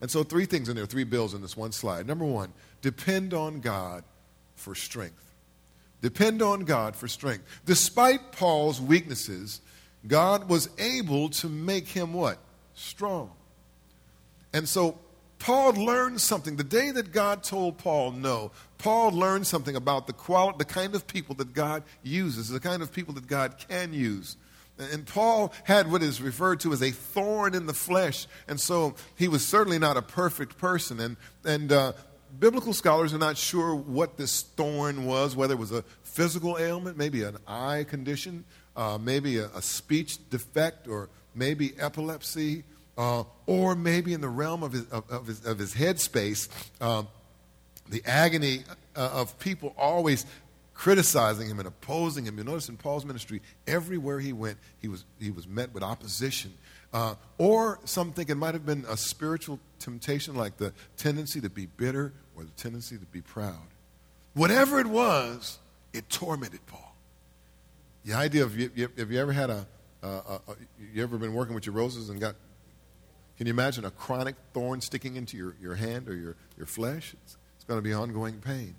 And 0.00 0.10
so, 0.10 0.22
three 0.22 0.44
things 0.44 0.68
in 0.68 0.76
there, 0.76 0.86
three 0.86 1.04
bills 1.04 1.34
in 1.34 1.40
this 1.40 1.56
one 1.56 1.72
slide. 1.72 2.06
Number 2.06 2.24
one, 2.24 2.52
depend 2.82 3.32
on 3.32 3.60
God 3.60 4.04
for 4.54 4.74
strength. 4.74 5.32
Depend 6.02 6.42
on 6.42 6.60
God 6.64 6.96
for 6.96 7.08
strength. 7.08 7.44
Despite 7.64 8.32
Paul's 8.32 8.80
weaknesses, 8.80 9.62
God 10.06 10.48
was 10.48 10.68
able 10.78 11.30
to 11.30 11.48
make 11.48 11.88
him 11.88 12.12
what? 12.12 12.38
Strong. 12.74 13.30
And 14.52 14.68
so 14.68 14.98
Paul 15.44 15.74
learned 15.74 16.22
something. 16.22 16.56
The 16.56 16.64
day 16.64 16.90
that 16.92 17.12
God 17.12 17.42
told 17.42 17.76
Paul 17.76 18.12
no, 18.12 18.50
Paul 18.78 19.10
learned 19.10 19.46
something 19.46 19.76
about 19.76 20.06
the 20.06 20.14
quality, 20.14 20.56
the 20.56 20.64
kind 20.64 20.94
of 20.94 21.06
people 21.06 21.34
that 21.34 21.52
God 21.52 21.82
uses, 22.02 22.48
the 22.48 22.58
kind 22.58 22.80
of 22.80 22.90
people 22.90 23.12
that 23.12 23.26
God 23.26 23.58
can 23.58 23.92
use. 23.92 24.38
And 24.78 25.06
Paul 25.06 25.52
had 25.64 25.92
what 25.92 26.02
is 26.02 26.22
referred 26.22 26.60
to 26.60 26.72
as 26.72 26.82
a 26.82 26.92
thorn 26.92 27.54
in 27.54 27.66
the 27.66 27.74
flesh, 27.74 28.26
and 28.48 28.58
so 28.58 28.94
he 29.16 29.28
was 29.28 29.46
certainly 29.46 29.78
not 29.78 29.98
a 29.98 30.02
perfect 30.02 30.56
person. 30.56 30.98
And, 30.98 31.18
and 31.44 31.70
uh, 31.70 31.92
biblical 32.38 32.72
scholars 32.72 33.12
are 33.12 33.18
not 33.18 33.36
sure 33.36 33.74
what 33.74 34.16
this 34.16 34.40
thorn 34.40 35.04
was, 35.04 35.36
whether 35.36 35.52
it 35.52 35.60
was 35.60 35.72
a 35.72 35.82
physical 36.04 36.56
ailment, 36.56 36.96
maybe 36.96 37.22
an 37.22 37.36
eye 37.46 37.84
condition, 37.86 38.46
uh, 38.76 38.96
maybe 38.98 39.36
a, 39.36 39.48
a 39.48 39.60
speech 39.60 40.26
defect, 40.30 40.88
or 40.88 41.10
maybe 41.34 41.74
epilepsy 41.78 42.64
uh, 42.96 43.24
or 43.46 43.74
maybe 43.74 44.12
in 44.12 44.20
the 44.20 44.28
realm 44.28 44.62
of 44.62 44.72
his, 44.72 44.86
of, 44.90 45.08
of 45.10 45.26
his, 45.26 45.44
of 45.44 45.58
his 45.58 45.74
headspace, 45.74 46.48
um, 46.80 47.08
the 47.88 48.02
agony 48.06 48.64
uh, 48.96 49.10
of 49.12 49.38
people 49.38 49.74
always 49.76 50.26
criticizing 50.74 51.48
him 51.48 51.58
and 51.58 51.68
opposing 51.68 52.24
him. 52.24 52.38
You 52.38 52.44
notice 52.44 52.68
in 52.68 52.76
Paul's 52.76 53.04
ministry, 53.04 53.42
everywhere 53.66 54.20
he 54.20 54.32
went, 54.32 54.58
he 54.80 54.88
was, 54.88 55.04
he 55.20 55.30
was 55.30 55.46
met 55.46 55.72
with 55.72 55.82
opposition. 55.82 56.52
Uh, 56.92 57.14
or 57.38 57.80
some 57.84 58.12
think 58.12 58.30
it 58.30 58.36
might 58.36 58.54
have 58.54 58.66
been 58.66 58.84
a 58.88 58.96
spiritual 58.96 59.58
temptation 59.78 60.34
like 60.34 60.56
the 60.56 60.72
tendency 60.96 61.40
to 61.40 61.50
be 61.50 61.66
bitter 61.66 62.12
or 62.36 62.44
the 62.44 62.50
tendency 62.50 62.96
to 62.96 63.06
be 63.06 63.20
proud. 63.20 63.66
Whatever 64.34 64.80
it 64.80 64.86
was, 64.86 65.58
it 65.92 66.08
tormented 66.08 66.64
Paul. 66.66 66.94
The 68.04 68.14
idea 68.14 68.44
of, 68.44 68.54
have 68.54 69.10
you 69.10 69.18
ever 69.18 69.32
had 69.32 69.50
a, 69.50 69.66
you 70.92 71.02
ever 71.02 71.18
been 71.18 71.34
working 71.34 71.54
with 71.54 71.66
your 71.66 71.74
roses 71.74 72.10
and 72.10 72.20
got 72.20 72.34
can 73.36 73.46
you 73.46 73.52
imagine 73.52 73.84
a 73.84 73.90
chronic 73.90 74.36
thorn 74.52 74.80
sticking 74.80 75.16
into 75.16 75.36
your, 75.36 75.56
your 75.60 75.74
hand 75.74 76.08
or 76.08 76.14
your, 76.14 76.36
your 76.56 76.66
flesh? 76.66 77.14
It's, 77.24 77.36
it's 77.56 77.64
going 77.64 77.78
to 77.78 77.82
be 77.82 77.92
ongoing 77.92 78.40
pain. 78.40 78.76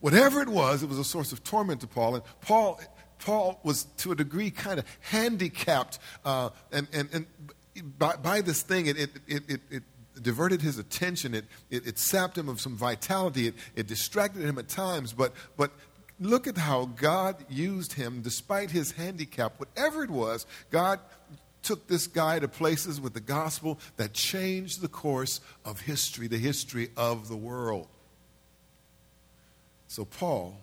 Whatever 0.00 0.40
it 0.40 0.48
was, 0.48 0.82
it 0.82 0.88
was 0.88 0.98
a 0.98 1.04
source 1.04 1.32
of 1.32 1.44
torment 1.44 1.82
to 1.82 1.86
Paul. 1.86 2.16
And 2.16 2.24
Paul, 2.40 2.80
Paul 3.18 3.60
was, 3.62 3.84
to 3.98 4.12
a 4.12 4.16
degree, 4.16 4.50
kind 4.50 4.78
of 4.78 4.86
handicapped. 5.00 5.98
Uh, 6.24 6.50
and, 6.72 6.88
and, 6.92 7.08
and 7.12 7.26
by, 7.98 8.16
by 8.16 8.40
this 8.40 8.62
thing, 8.62 8.86
it, 8.86 8.98
it, 8.98 9.10
it, 9.26 9.60
it, 9.70 9.82
diverted 10.20 10.60
his 10.60 10.76
attention. 10.78 11.34
It, 11.34 11.44
it, 11.70 11.86
it 11.86 11.98
sapped 11.98 12.36
him 12.36 12.48
of 12.48 12.60
some 12.60 12.76
vitality. 12.76 13.46
It, 13.46 13.54
it 13.74 13.86
distracted 13.86 14.42
him 14.42 14.58
at 14.58 14.68
times. 14.68 15.12
But, 15.12 15.32
but 15.56 15.70
look 16.18 16.46
at 16.46 16.58
how 16.58 16.86
God 16.96 17.36
used 17.48 17.94
him 17.94 18.20
despite 18.20 18.70
his 18.70 18.92
handicap. 18.92 19.54
Whatever 19.58 20.04
it 20.04 20.10
was, 20.10 20.46
God 20.70 21.00
took 21.62 21.86
this 21.88 22.06
guy 22.06 22.38
to 22.38 22.48
places 22.48 23.00
with 23.00 23.14
the 23.14 23.20
gospel 23.20 23.78
that 23.96 24.12
changed 24.12 24.80
the 24.80 24.88
course 24.88 25.40
of 25.64 25.80
history, 25.80 26.26
the 26.26 26.38
history 26.38 26.90
of 26.96 27.28
the 27.28 27.36
world. 27.36 27.88
So, 29.88 30.04
Paul, 30.04 30.56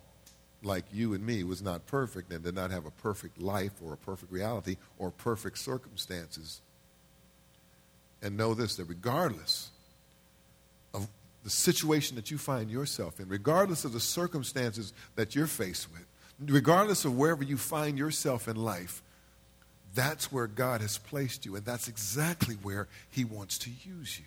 like 0.64 0.86
you 0.92 1.14
and 1.14 1.26
me, 1.26 1.44
was 1.44 1.62
not 1.62 1.86
perfect 1.86 2.32
and 2.32 2.44
did 2.44 2.56
not 2.56 2.72
have 2.72 2.86
a 2.86 2.92
perfect 2.92 3.42
life 3.42 3.74
or 3.84 3.94
a 3.94 3.98
perfect 3.98 4.32
reality 4.32 4.78
or 4.98 5.12
perfect 5.12 5.58
circumstances. 5.58 6.62
And 8.22 8.38
know 8.38 8.54
this 8.54 8.76
that 8.78 8.86
regardless 8.86 9.70
of 10.94 11.08
the 11.44 11.50
situation 11.50 12.16
that 12.16 12.32
you 12.32 12.38
find 12.38 12.72
yourself 12.72 13.20
in, 13.20 13.28
regardless 13.30 13.86
of 13.86 13.94
the 13.94 14.00
circumstances 14.00 14.94
that 15.16 15.36
you're 15.36 15.46
faced 15.46 15.92
with, 15.92 16.06
regardless 16.40 17.06
of 17.06 17.18
wherever 17.18 17.44
you 17.44 17.58
find 17.58 17.98
yourself 17.98 18.48
in 18.48 18.56
life, 18.56 19.04
that's 19.96 20.32
where 20.32 20.48
God 20.48 20.82
has 20.82 20.98
placed 20.98 21.46
you, 21.46 21.56
and 21.56 21.66
that's 21.66 21.88
exactly 21.88 22.56
where 22.56 22.88
He 23.10 23.24
wants 23.24 23.58
to 23.60 23.70
use 23.70 24.20
you. 24.20 24.26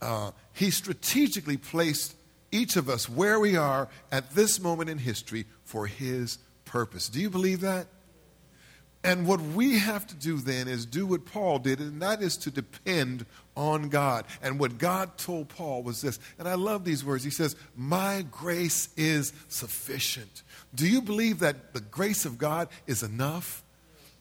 Uh, 0.00 0.32
he 0.52 0.70
strategically 0.70 1.56
placed 1.56 2.16
each 2.50 2.76
of 2.76 2.88
us 2.88 3.08
where 3.08 3.38
we 3.38 3.56
are 3.56 3.88
at 4.10 4.34
this 4.34 4.60
moment 4.60 4.90
in 4.90 4.98
history 4.98 5.46
for 5.64 5.86
His 5.86 6.38
purpose. 6.64 7.08
Do 7.08 7.20
you 7.20 7.30
believe 7.30 7.60
that? 7.60 7.86
And 9.04 9.26
what 9.26 9.40
we 9.40 9.78
have 9.78 10.06
to 10.08 10.14
do 10.14 10.38
then 10.38 10.68
is 10.68 10.86
do 10.86 11.06
what 11.06 11.26
Paul 11.26 11.58
did, 11.58 11.80
and 11.80 12.00
that 12.02 12.22
is 12.22 12.36
to 12.38 12.50
depend 12.50 13.26
on 13.56 13.88
God. 13.88 14.24
And 14.42 14.60
what 14.60 14.78
God 14.78 15.18
told 15.18 15.48
Paul 15.48 15.82
was 15.82 16.00
this, 16.02 16.20
and 16.38 16.46
I 16.46 16.54
love 16.54 16.84
these 16.84 17.04
words. 17.04 17.24
He 17.24 17.30
says, 17.30 17.56
My 17.76 18.24
grace 18.30 18.88
is 18.96 19.32
sufficient. 19.48 20.42
Do 20.74 20.88
you 20.88 21.02
believe 21.02 21.40
that 21.40 21.74
the 21.74 21.80
grace 21.80 22.24
of 22.24 22.38
God 22.38 22.68
is 22.86 23.02
enough? 23.02 23.64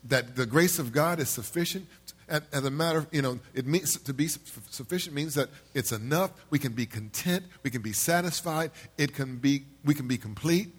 That 0.05 0.35
the 0.35 0.45
grace 0.45 0.79
of 0.79 0.91
God 0.91 1.19
is 1.19 1.29
sufficient? 1.29 1.87
As 2.27 2.63
a 2.63 2.71
matter 2.71 2.99
of, 2.99 3.07
you 3.11 3.21
know, 3.21 3.39
it 3.53 3.67
means 3.67 3.97
to 3.97 4.13
be 4.13 4.27
sufficient 4.27 5.13
means 5.13 5.35
that 5.35 5.49
it's 5.73 5.91
enough. 5.91 6.31
We 6.49 6.59
can 6.59 6.71
be 6.71 6.85
content. 6.85 7.43
We 7.61 7.69
can 7.69 7.81
be 7.81 7.91
satisfied. 7.91 8.71
It 8.97 9.13
can 9.13 9.37
be, 9.37 9.63
we 9.83 9.93
can 9.93 10.07
be 10.07 10.17
complete 10.17 10.73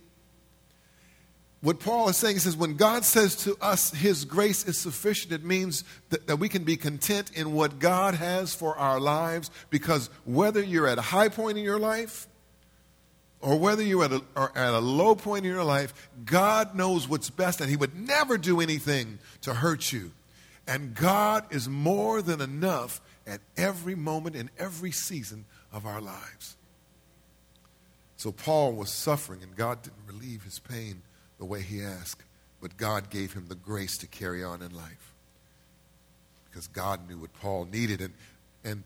what 1.62 1.78
Paul 1.78 2.08
is 2.08 2.16
saying, 2.16 2.34
he 2.34 2.40
says, 2.40 2.56
when 2.56 2.74
God 2.74 3.04
says 3.04 3.36
to 3.44 3.56
us, 3.60 3.92
His 3.92 4.24
grace 4.24 4.66
is 4.66 4.76
sufficient, 4.76 5.32
it 5.32 5.44
means 5.44 5.84
that, 6.10 6.26
that, 6.26 6.36
we 6.36 6.48
can 6.48 6.64
be 6.64 6.76
content 6.76 7.30
in 7.34 7.52
what 7.52 7.78
God 7.78 8.14
has 8.14 8.52
for 8.52 8.76
our 8.76 8.98
lives 8.98 9.48
because 9.70 10.10
whether 10.24 10.60
you're 10.60 10.88
at 10.88 10.98
a 10.98 11.02
high 11.02 11.28
point 11.28 11.56
in 11.56 11.64
your 11.64 11.78
life 11.78 12.26
or 13.42 13.58
whether 13.58 13.82
you're 13.82 14.04
at 14.04 14.12
a, 14.12 14.78
low 14.78 15.14
point 15.14 15.44
in 15.44 15.52
your 15.52 15.64
life, 15.64 16.10
God 16.24 16.74
knows 16.74 17.08
what's 17.08 17.28
best 17.28 17.60
and 17.60 17.68
He 17.68 17.76
would 17.76 17.94
never 17.94 18.38
do 18.38 18.60
anything 18.60 19.18
to 19.42 19.52
hurt 19.52 19.92
you. 19.92 20.12
And 20.66 20.94
God 20.94 21.44
is 21.50 21.68
more 21.68 22.22
than 22.22 22.40
enough 22.40 23.00
at 23.26 23.40
every 23.56 23.96
moment 23.96 24.36
in 24.36 24.48
every 24.58 24.92
season 24.92 25.44
of 25.72 25.86
our 25.86 26.00
lives. 26.00 26.56
So 28.16 28.30
Paul 28.30 28.72
was 28.72 28.90
suffering 28.90 29.42
and 29.42 29.56
God 29.56 29.82
didn't 29.82 30.06
relieve 30.06 30.44
his 30.44 30.60
pain 30.60 31.02
the 31.38 31.44
way 31.44 31.60
he 31.62 31.82
asked, 31.82 32.22
but 32.60 32.76
God 32.76 33.10
gave 33.10 33.32
him 33.32 33.46
the 33.48 33.56
grace 33.56 33.98
to 33.98 34.06
carry 34.06 34.44
on 34.44 34.62
in 34.62 34.72
life. 34.72 35.14
Because 36.48 36.68
God 36.68 37.08
knew 37.08 37.18
what 37.18 37.32
Paul 37.40 37.64
needed, 37.64 38.00
and, 38.00 38.14
and 38.62 38.84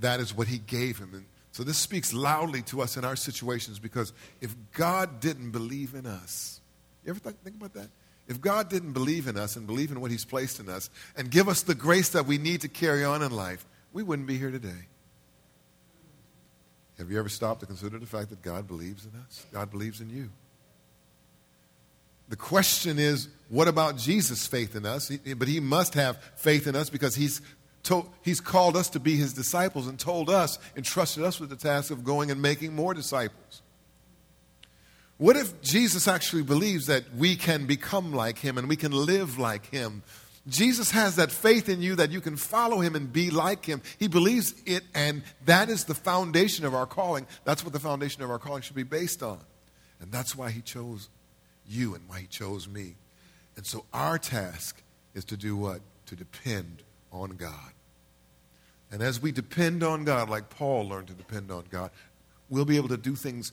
that 0.00 0.18
is 0.18 0.34
what 0.34 0.48
he 0.48 0.58
gave 0.58 0.98
him. 0.98 1.10
And 1.14 1.26
so 1.56 1.64
this 1.64 1.78
speaks 1.78 2.12
loudly 2.12 2.60
to 2.64 2.82
us 2.82 2.98
in 2.98 3.04
our 3.06 3.16
situations 3.16 3.78
because 3.78 4.12
if 4.42 4.54
God 4.74 5.20
didn't 5.20 5.52
believe 5.52 5.94
in 5.94 6.04
us, 6.04 6.60
you 7.02 7.08
ever 7.08 7.18
think 7.18 7.56
about 7.56 7.72
that? 7.72 7.88
If 8.28 8.42
God 8.42 8.68
didn't 8.68 8.92
believe 8.92 9.26
in 9.26 9.38
us 9.38 9.56
and 9.56 9.66
believe 9.66 9.90
in 9.90 10.02
what 10.02 10.10
He's 10.10 10.26
placed 10.26 10.60
in 10.60 10.68
us 10.68 10.90
and 11.16 11.30
give 11.30 11.48
us 11.48 11.62
the 11.62 11.74
grace 11.74 12.10
that 12.10 12.26
we 12.26 12.36
need 12.36 12.60
to 12.60 12.68
carry 12.68 13.04
on 13.04 13.22
in 13.22 13.30
life, 13.30 13.64
we 13.94 14.02
wouldn't 14.02 14.28
be 14.28 14.36
here 14.36 14.50
today. 14.50 14.84
Have 16.98 17.10
you 17.10 17.18
ever 17.18 17.30
stopped 17.30 17.60
to 17.60 17.66
consider 17.66 17.98
the 17.98 18.04
fact 18.04 18.28
that 18.28 18.42
God 18.42 18.68
believes 18.68 19.06
in 19.06 19.18
us? 19.18 19.46
God 19.50 19.70
believes 19.70 20.02
in 20.02 20.10
you. 20.10 20.28
The 22.28 22.36
question 22.36 22.98
is, 22.98 23.28
what 23.48 23.66
about 23.66 23.96
Jesus' 23.96 24.46
faith 24.46 24.76
in 24.76 24.84
us? 24.84 25.10
But 25.38 25.48
he 25.48 25.60
must 25.60 25.94
have 25.94 26.22
faith 26.34 26.66
in 26.66 26.76
us 26.76 26.90
because 26.90 27.14
he's, 27.14 27.40
told, 27.86 28.10
he's 28.22 28.40
called 28.40 28.76
us 28.76 28.90
to 28.90 29.00
be 29.00 29.16
his 29.16 29.32
disciples 29.32 29.86
and 29.86 29.98
told 29.98 30.28
us, 30.28 30.58
entrusted 30.76 31.24
us 31.24 31.40
with 31.40 31.50
the 31.50 31.56
task 31.56 31.90
of 31.90 32.04
going 32.04 32.30
and 32.30 32.42
making 32.42 32.74
more 32.74 32.94
disciples. 32.94 33.62
What 35.18 35.36
if 35.36 35.62
Jesus 35.62 36.06
actually 36.06 36.42
believes 36.42 36.86
that 36.86 37.04
we 37.16 37.36
can 37.36 37.66
become 37.66 38.12
like 38.12 38.38
him 38.38 38.58
and 38.58 38.68
we 38.68 38.76
can 38.76 38.92
live 38.92 39.38
like 39.38 39.66
him? 39.70 40.02
Jesus 40.46 40.90
has 40.90 41.16
that 41.16 41.32
faith 41.32 41.68
in 41.68 41.80
you 41.80 41.96
that 41.96 42.10
you 42.10 42.20
can 42.20 42.36
follow 42.36 42.80
him 42.80 42.94
and 42.94 43.12
be 43.12 43.30
like 43.30 43.64
him. 43.64 43.80
He 43.98 44.06
believes 44.06 44.54
it, 44.66 44.84
and 44.94 45.22
that 45.46 45.70
is 45.70 45.84
the 45.84 45.94
foundation 45.94 46.64
of 46.66 46.74
our 46.74 46.86
calling. 46.86 47.26
That's 47.44 47.64
what 47.64 47.72
the 47.72 47.80
foundation 47.80 48.22
of 48.22 48.30
our 48.30 48.38
calling 48.38 48.62
should 48.62 48.76
be 48.76 48.82
based 48.82 49.22
on. 49.22 49.40
And 50.00 50.12
that's 50.12 50.36
why 50.36 50.50
he 50.50 50.60
chose 50.60 51.08
you 51.68 51.94
and 51.94 52.08
why 52.08 52.20
He 52.20 52.26
chose 52.26 52.68
me. 52.68 52.96
And 53.56 53.66
so 53.66 53.84
our 53.92 54.18
task 54.18 54.82
is 55.14 55.24
to 55.26 55.36
do 55.36 55.56
what? 55.56 55.80
To 56.06 56.16
depend 56.16 56.82
on 57.12 57.30
God. 57.30 57.72
And 58.90 59.02
as 59.02 59.20
we 59.20 59.32
depend 59.32 59.82
on 59.82 60.04
God, 60.04 60.28
like 60.28 60.50
Paul 60.50 60.88
learned 60.88 61.08
to 61.08 61.14
depend 61.14 61.50
on 61.50 61.64
God, 61.70 61.90
we'll 62.48 62.64
be 62.64 62.76
able 62.76 62.88
to 62.88 62.96
do 62.96 63.16
things 63.16 63.52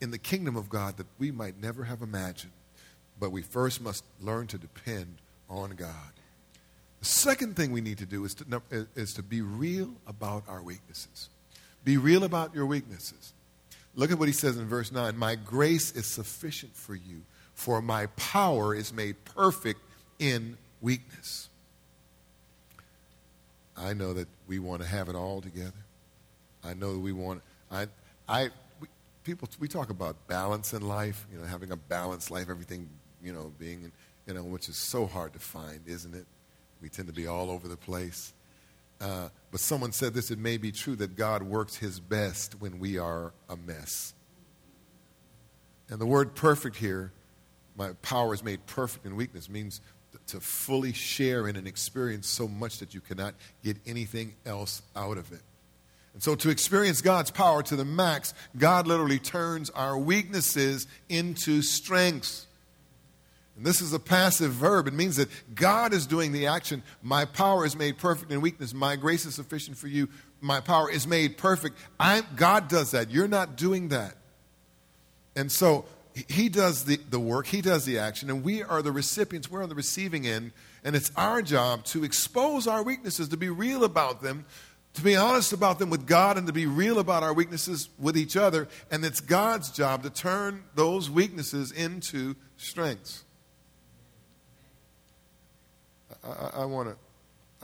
in 0.00 0.10
the 0.10 0.18
kingdom 0.18 0.56
of 0.56 0.68
God 0.68 0.96
that 0.96 1.06
we 1.18 1.30
might 1.30 1.60
never 1.60 1.84
have 1.84 2.02
imagined. 2.02 2.52
But 3.20 3.30
we 3.30 3.42
first 3.42 3.80
must 3.80 4.04
learn 4.20 4.48
to 4.48 4.58
depend 4.58 5.18
on 5.48 5.70
God. 5.70 6.12
The 6.98 7.06
second 7.06 7.56
thing 7.56 7.72
we 7.72 7.80
need 7.80 7.98
to 7.98 8.06
do 8.06 8.24
is 8.24 8.34
to, 8.34 8.62
is 8.96 9.12
to 9.14 9.22
be 9.22 9.40
real 9.40 9.90
about 10.06 10.44
our 10.48 10.62
weaknesses. 10.62 11.28
Be 11.84 11.96
real 11.96 12.24
about 12.24 12.54
your 12.54 12.66
weaknesses. 12.66 13.32
Look 13.94 14.10
at 14.10 14.18
what 14.18 14.28
he 14.28 14.32
says 14.32 14.56
in 14.56 14.66
verse 14.66 14.90
9 14.90 15.16
My 15.16 15.34
grace 15.34 15.92
is 15.92 16.06
sufficient 16.06 16.74
for 16.74 16.94
you, 16.94 17.22
for 17.54 17.82
my 17.82 18.06
power 18.16 18.74
is 18.74 18.92
made 18.92 19.24
perfect 19.24 19.80
in 20.18 20.56
weakness. 20.80 21.48
I 23.76 23.94
know 23.94 24.12
that 24.14 24.28
we 24.52 24.58
want 24.58 24.82
to 24.82 24.86
have 24.86 25.08
it 25.08 25.14
all 25.14 25.40
together. 25.40 25.72
I 26.62 26.74
know 26.74 26.98
we 26.98 27.12
want, 27.12 27.40
I, 27.70 27.86
I, 28.28 28.50
we, 28.80 28.88
people, 29.24 29.48
we 29.58 29.66
talk 29.66 29.88
about 29.88 30.26
balance 30.26 30.74
in 30.74 30.86
life, 30.86 31.26
you 31.32 31.38
know, 31.38 31.46
having 31.46 31.70
a 31.70 31.76
balanced 31.76 32.30
life, 32.30 32.50
everything, 32.50 32.86
you 33.24 33.32
know, 33.32 33.50
being, 33.58 33.90
you 34.26 34.34
know, 34.34 34.42
which 34.42 34.68
is 34.68 34.76
so 34.76 35.06
hard 35.06 35.32
to 35.32 35.38
find, 35.38 35.80
isn't 35.86 36.14
it? 36.14 36.26
We 36.82 36.90
tend 36.90 37.08
to 37.08 37.14
be 37.14 37.26
all 37.26 37.50
over 37.50 37.66
the 37.66 37.78
place. 37.78 38.34
Uh, 39.00 39.30
but 39.50 39.60
someone 39.60 39.90
said 39.90 40.12
this 40.12 40.30
it 40.30 40.38
may 40.38 40.58
be 40.58 40.70
true 40.70 40.96
that 40.96 41.16
God 41.16 41.42
works 41.42 41.76
his 41.76 41.98
best 41.98 42.60
when 42.60 42.78
we 42.78 42.98
are 42.98 43.32
a 43.48 43.56
mess. 43.56 44.12
And 45.88 45.98
the 45.98 46.04
word 46.04 46.34
perfect 46.34 46.76
here 46.76 47.10
my 47.74 47.92
power 48.02 48.34
is 48.34 48.44
made 48.44 48.66
perfect 48.66 49.06
in 49.06 49.16
weakness 49.16 49.48
means 49.48 49.80
to 50.28 50.40
fully 50.40 50.92
share 50.92 51.48
in 51.48 51.56
and 51.56 51.66
experience 51.66 52.26
so 52.26 52.48
much 52.48 52.78
that 52.78 52.94
you 52.94 53.00
cannot 53.00 53.34
get 53.62 53.76
anything 53.86 54.34
else 54.46 54.82
out 54.96 55.18
of 55.18 55.32
it. 55.32 55.42
And 56.14 56.22
so, 56.22 56.34
to 56.34 56.50
experience 56.50 57.00
God's 57.00 57.30
power 57.30 57.62
to 57.62 57.76
the 57.76 57.84
max, 57.84 58.34
God 58.56 58.86
literally 58.86 59.18
turns 59.18 59.70
our 59.70 59.96
weaknesses 59.96 60.86
into 61.08 61.62
strengths. 61.62 62.46
And 63.56 63.66
this 63.66 63.80
is 63.80 63.92
a 63.92 63.98
passive 63.98 64.52
verb. 64.52 64.88
It 64.88 64.94
means 64.94 65.16
that 65.16 65.28
God 65.54 65.92
is 65.92 66.06
doing 66.06 66.32
the 66.32 66.46
action. 66.46 66.82
My 67.02 67.24
power 67.24 67.64
is 67.64 67.76
made 67.76 67.98
perfect 67.98 68.30
in 68.32 68.40
weakness. 68.40 68.74
My 68.74 68.96
grace 68.96 69.24
is 69.26 69.34
sufficient 69.34 69.76
for 69.76 69.88
you. 69.88 70.08
My 70.40 70.60
power 70.60 70.90
is 70.90 71.06
made 71.06 71.38
perfect. 71.38 71.78
I'm, 72.00 72.24
God 72.36 72.68
does 72.68 72.90
that. 72.90 73.10
You're 73.10 73.28
not 73.28 73.56
doing 73.56 73.88
that. 73.88 74.14
And 75.36 75.50
so, 75.50 75.86
he 76.14 76.48
does 76.48 76.84
the, 76.84 76.98
the 77.10 77.20
work, 77.20 77.46
he 77.46 77.60
does 77.60 77.84
the 77.84 77.98
action, 77.98 78.28
and 78.28 78.44
we 78.44 78.62
are 78.62 78.82
the 78.82 78.92
recipients, 78.92 79.50
we're 79.50 79.62
on 79.62 79.68
the 79.68 79.74
receiving 79.74 80.26
end, 80.26 80.52
and 80.84 80.94
it's 80.94 81.10
our 81.16 81.42
job 81.42 81.84
to 81.86 82.04
expose 82.04 82.66
our 82.66 82.82
weaknesses, 82.82 83.28
to 83.28 83.36
be 83.36 83.48
real 83.48 83.84
about 83.84 84.22
them, 84.22 84.44
to 84.94 85.02
be 85.02 85.16
honest 85.16 85.52
about 85.52 85.78
them 85.78 85.88
with 85.88 86.06
God, 86.06 86.36
and 86.36 86.46
to 86.46 86.52
be 86.52 86.66
real 86.66 86.98
about 86.98 87.22
our 87.22 87.32
weaknesses 87.32 87.88
with 87.98 88.16
each 88.16 88.36
other. 88.36 88.68
And 88.90 89.04
it's 89.04 89.20
God's 89.20 89.70
job 89.70 90.02
to 90.02 90.10
turn 90.10 90.64
those 90.74 91.08
weaknesses 91.10 91.72
into 91.72 92.36
strengths. 92.58 93.24
I, 96.22 96.50
I, 96.56 96.64
want 96.66 96.90
to. 96.90 96.96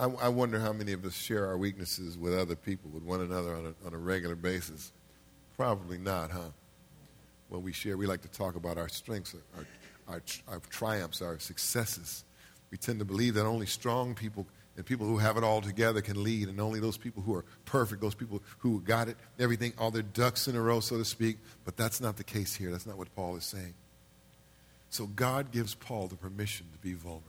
I, 0.03 0.27
I, 0.27 0.29
wonder 0.29 0.59
how 0.59 0.73
many 0.73 0.93
of 0.93 1.05
us 1.05 1.15
share 1.15 1.47
our 1.47 1.59
weaknesses 1.59 2.17
with 2.17 2.37
other 2.37 2.57
people, 2.57 2.91
with 2.91 3.03
one 3.03 3.21
another 3.21 3.55
on 3.55 3.67
a, 3.67 3.87
on 3.87 3.93
a 3.93 3.99
regular 3.99 4.35
basis. 4.35 4.91
Probably 5.57 5.99
not, 5.99 6.31
huh? 6.31 6.51
When 7.49 7.63
we 7.63 7.73
share, 7.73 7.97
we 7.97 8.07
like 8.07 8.23
to 8.23 8.29
talk 8.29 8.57
about 8.57 8.79
our 8.79 8.89
strengths, 8.89 9.35
our, 9.57 9.67
our, 10.15 10.23
our 10.49 10.61
triumphs, 10.71 11.23
our 11.23 11.39
successes. 11.39 12.25
We 12.71 12.79
tend 12.79 12.99
to 12.99 13.05
believe 13.05 13.35
that 13.35 13.47
only 13.47 13.67
strong 13.67 14.15
people 14.15 14.47
and 14.77 14.87
people 14.87 15.07
who 15.07 15.19
have 15.19 15.37
it 15.37 15.43
all 15.43 15.61
together 15.61 16.01
can 16.01 16.23
lead, 16.23 16.49
and 16.49 16.61
only 16.61 16.79
those 16.79 16.97
people 16.97 17.21
who 17.23 17.35
are 17.35 17.45
perfect, 17.65 18.01
those 18.01 18.15
people 18.15 18.41
who 18.59 18.81
got 18.81 19.09
it, 19.09 19.17
everything, 19.39 19.73
all 19.77 19.91
their 19.91 20.03
ducks 20.03 20.47
in 20.47 20.55
a 20.55 20.61
row, 20.61 20.79
so 20.79 20.97
to 20.97 21.05
speak. 21.05 21.39
But 21.65 21.77
that's 21.77 22.01
not 22.01 22.17
the 22.17 22.23
case 22.23 22.55
here. 22.55 22.71
That's 22.71 22.87
not 22.87 22.97
what 22.97 23.13
Paul 23.17 23.35
is 23.37 23.45
saying. 23.45 23.75
So 24.91 25.07
God 25.07 25.51
gives 25.51 25.75
Paul 25.75 26.07
the 26.07 26.17
permission 26.17 26.67
to 26.73 26.79
be 26.79 26.93
vulnerable. 26.93 27.25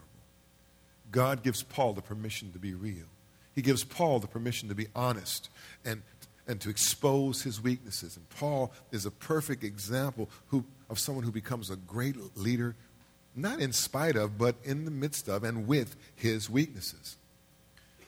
God 1.10 1.42
gives 1.42 1.62
Paul 1.64 1.92
the 1.92 2.02
permission 2.02 2.52
to 2.52 2.60
be 2.60 2.72
real. 2.72 3.06
He 3.54 3.62
gives 3.62 3.82
Paul 3.82 4.20
the 4.20 4.28
permission 4.28 4.68
to 4.68 4.74
be 4.74 4.86
honest 4.94 5.50
and 5.84 6.02
and 6.50 6.60
to 6.60 6.68
expose 6.68 7.42
his 7.42 7.62
weaknesses. 7.62 8.16
And 8.16 8.28
Paul 8.28 8.72
is 8.90 9.06
a 9.06 9.10
perfect 9.12 9.62
example 9.62 10.28
who, 10.48 10.64
of 10.90 10.98
someone 10.98 11.22
who 11.22 11.30
becomes 11.30 11.70
a 11.70 11.76
great 11.76 12.16
leader, 12.36 12.74
not 13.36 13.60
in 13.60 13.72
spite 13.72 14.16
of, 14.16 14.36
but 14.36 14.56
in 14.64 14.84
the 14.84 14.90
midst 14.90 15.28
of 15.28 15.44
and 15.44 15.68
with 15.68 15.94
his 16.16 16.50
weaknesses. 16.50 17.16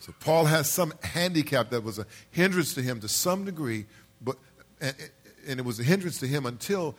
So 0.00 0.12
Paul 0.18 0.46
has 0.46 0.68
some 0.68 0.92
handicap 1.04 1.70
that 1.70 1.84
was 1.84 2.00
a 2.00 2.06
hindrance 2.32 2.74
to 2.74 2.82
him 2.82 2.98
to 3.02 3.08
some 3.08 3.44
degree, 3.44 3.86
but, 4.20 4.36
and, 4.80 4.96
and 5.46 5.60
it 5.60 5.64
was 5.64 5.78
a 5.78 5.84
hindrance 5.84 6.18
to 6.18 6.26
him 6.26 6.44
until 6.44 6.96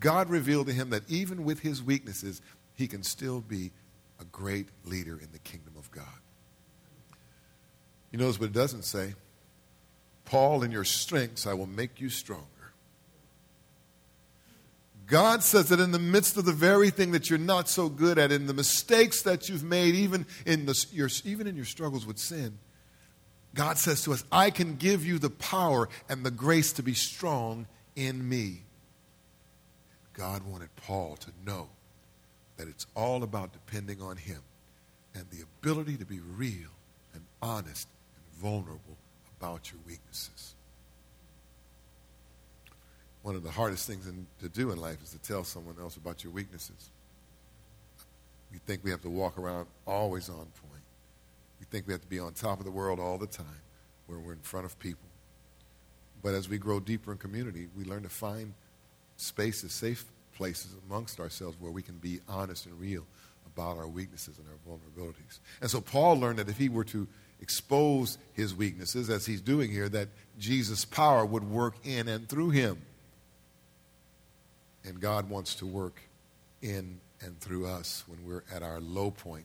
God 0.00 0.28
revealed 0.28 0.66
to 0.66 0.72
him 0.72 0.90
that 0.90 1.08
even 1.08 1.44
with 1.44 1.60
his 1.60 1.80
weaknesses, 1.80 2.42
he 2.74 2.88
can 2.88 3.04
still 3.04 3.40
be 3.40 3.70
a 4.20 4.24
great 4.24 4.66
leader 4.84 5.12
in 5.12 5.28
the 5.30 5.38
kingdom 5.38 5.74
of 5.78 5.88
God. 5.92 6.04
You 8.10 8.18
notice 8.18 8.40
what 8.40 8.46
it 8.46 8.52
doesn't 8.52 8.82
say? 8.82 9.14
Paul, 10.24 10.62
in 10.62 10.70
your 10.70 10.84
strengths, 10.84 11.46
I 11.46 11.54
will 11.54 11.66
make 11.66 12.00
you 12.00 12.08
stronger. 12.08 12.46
God 15.06 15.42
says 15.42 15.68
that 15.68 15.80
in 15.80 15.90
the 15.90 15.98
midst 15.98 16.38
of 16.38 16.46
the 16.46 16.52
very 16.52 16.88
thing 16.88 17.12
that 17.12 17.28
you're 17.28 17.38
not 17.38 17.68
so 17.68 17.88
good 17.88 18.18
at, 18.18 18.32
in 18.32 18.46
the 18.46 18.54
mistakes 18.54 19.22
that 19.22 19.48
you've 19.48 19.62
made, 19.62 19.94
even 19.94 20.24
in, 20.46 20.64
the, 20.64 20.86
your, 20.90 21.10
even 21.24 21.46
in 21.46 21.54
your 21.54 21.66
struggles 21.66 22.06
with 22.06 22.18
sin, 22.18 22.58
God 23.54 23.76
says 23.76 24.02
to 24.04 24.12
us, 24.14 24.24
I 24.32 24.50
can 24.50 24.76
give 24.76 25.04
you 25.04 25.18
the 25.18 25.28
power 25.28 25.88
and 26.08 26.24
the 26.24 26.30
grace 26.30 26.72
to 26.74 26.82
be 26.82 26.94
strong 26.94 27.66
in 27.94 28.26
me. 28.26 28.62
God 30.14 30.44
wanted 30.44 30.74
Paul 30.76 31.16
to 31.16 31.30
know 31.44 31.68
that 32.56 32.68
it's 32.68 32.86
all 32.94 33.22
about 33.22 33.52
depending 33.52 34.00
on 34.00 34.16
Him 34.16 34.40
and 35.14 35.26
the 35.30 35.42
ability 35.42 35.96
to 35.96 36.06
be 36.06 36.20
real 36.20 36.70
and 37.12 37.22
honest 37.42 37.88
and 38.16 38.42
vulnerable 38.42 38.96
about 39.42 39.72
your 39.72 39.80
weaknesses. 39.88 40.54
One 43.22 43.34
of 43.34 43.42
the 43.42 43.50
hardest 43.50 43.88
things 43.88 44.06
in, 44.06 44.26
to 44.40 44.48
do 44.48 44.70
in 44.70 44.78
life 44.78 45.02
is 45.02 45.10
to 45.10 45.18
tell 45.18 45.42
someone 45.42 45.74
else 45.80 45.96
about 45.96 46.22
your 46.22 46.32
weaknesses. 46.32 46.90
We 48.52 48.58
think 48.58 48.84
we 48.84 48.90
have 48.92 49.02
to 49.02 49.10
walk 49.10 49.38
around 49.38 49.66
always 49.84 50.28
on 50.28 50.36
point. 50.36 50.84
We 51.58 51.66
think 51.70 51.88
we 51.88 51.92
have 51.92 52.02
to 52.02 52.08
be 52.08 52.20
on 52.20 52.34
top 52.34 52.60
of 52.60 52.64
the 52.64 52.70
world 52.70 53.00
all 53.00 53.18
the 53.18 53.26
time 53.26 53.46
where 54.06 54.18
we're 54.18 54.32
in 54.32 54.40
front 54.40 54.64
of 54.64 54.78
people. 54.78 55.08
But 56.22 56.34
as 56.34 56.48
we 56.48 56.58
grow 56.58 56.78
deeper 56.78 57.10
in 57.10 57.18
community, 57.18 57.66
we 57.76 57.84
learn 57.84 58.04
to 58.04 58.08
find 58.08 58.54
spaces, 59.16 59.72
safe 59.72 60.04
places 60.36 60.76
amongst 60.88 61.18
ourselves 61.18 61.56
where 61.58 61.72
we 61.72 61.82
can 61.82 61.96
be 61.96 62.20
honest 62.28 62.66
and 62.66 62.78
real 62.78 63.04
about 63.54 63.76
our 63.76 63.88
weaknesses 63.88 64.38
and 64.38 64.46
our 64.48 64.76
vulnerabilities. 64.76 65.40
And 65.60 65.68
so 65.68 65.80
Paul 65.80 66.20
learned 66.20 66.38
that 66.38 66.48
if 66.48 66.58
he 66.58 66.68
were 66.68 66.84
to 66.84 67.08
expose 67.42 68.16
his 68.32 68.54
weaknesses, 68.54 69.10
as 69.10 69.26
he's 69.26 69.42
doing 69.42 69.70
here, 69.70 69.88
that 69.88 70.08
Jesus' 70.38 70.84
power 70.84 71.26
would 71.26 71.44
work 71.44 71.74
in 71.84 72.08
and 72.08 72.28
through 72.28 72.50
him. 72.50 72.80
And 74.84 75.00
God 75.00 75.28
wants 75.28 75.56
to 75.56 75.66
work 75.66 76.00
in 76.62 77.00
and 77.20 77.38
through 77.40 77.66
us 77.66 78.04
when 78.06 78.24
we're 78.24 78.44
at 78.54 78.62
our 78.62 78.80
low 78.80 79.10
point 79.10 79.44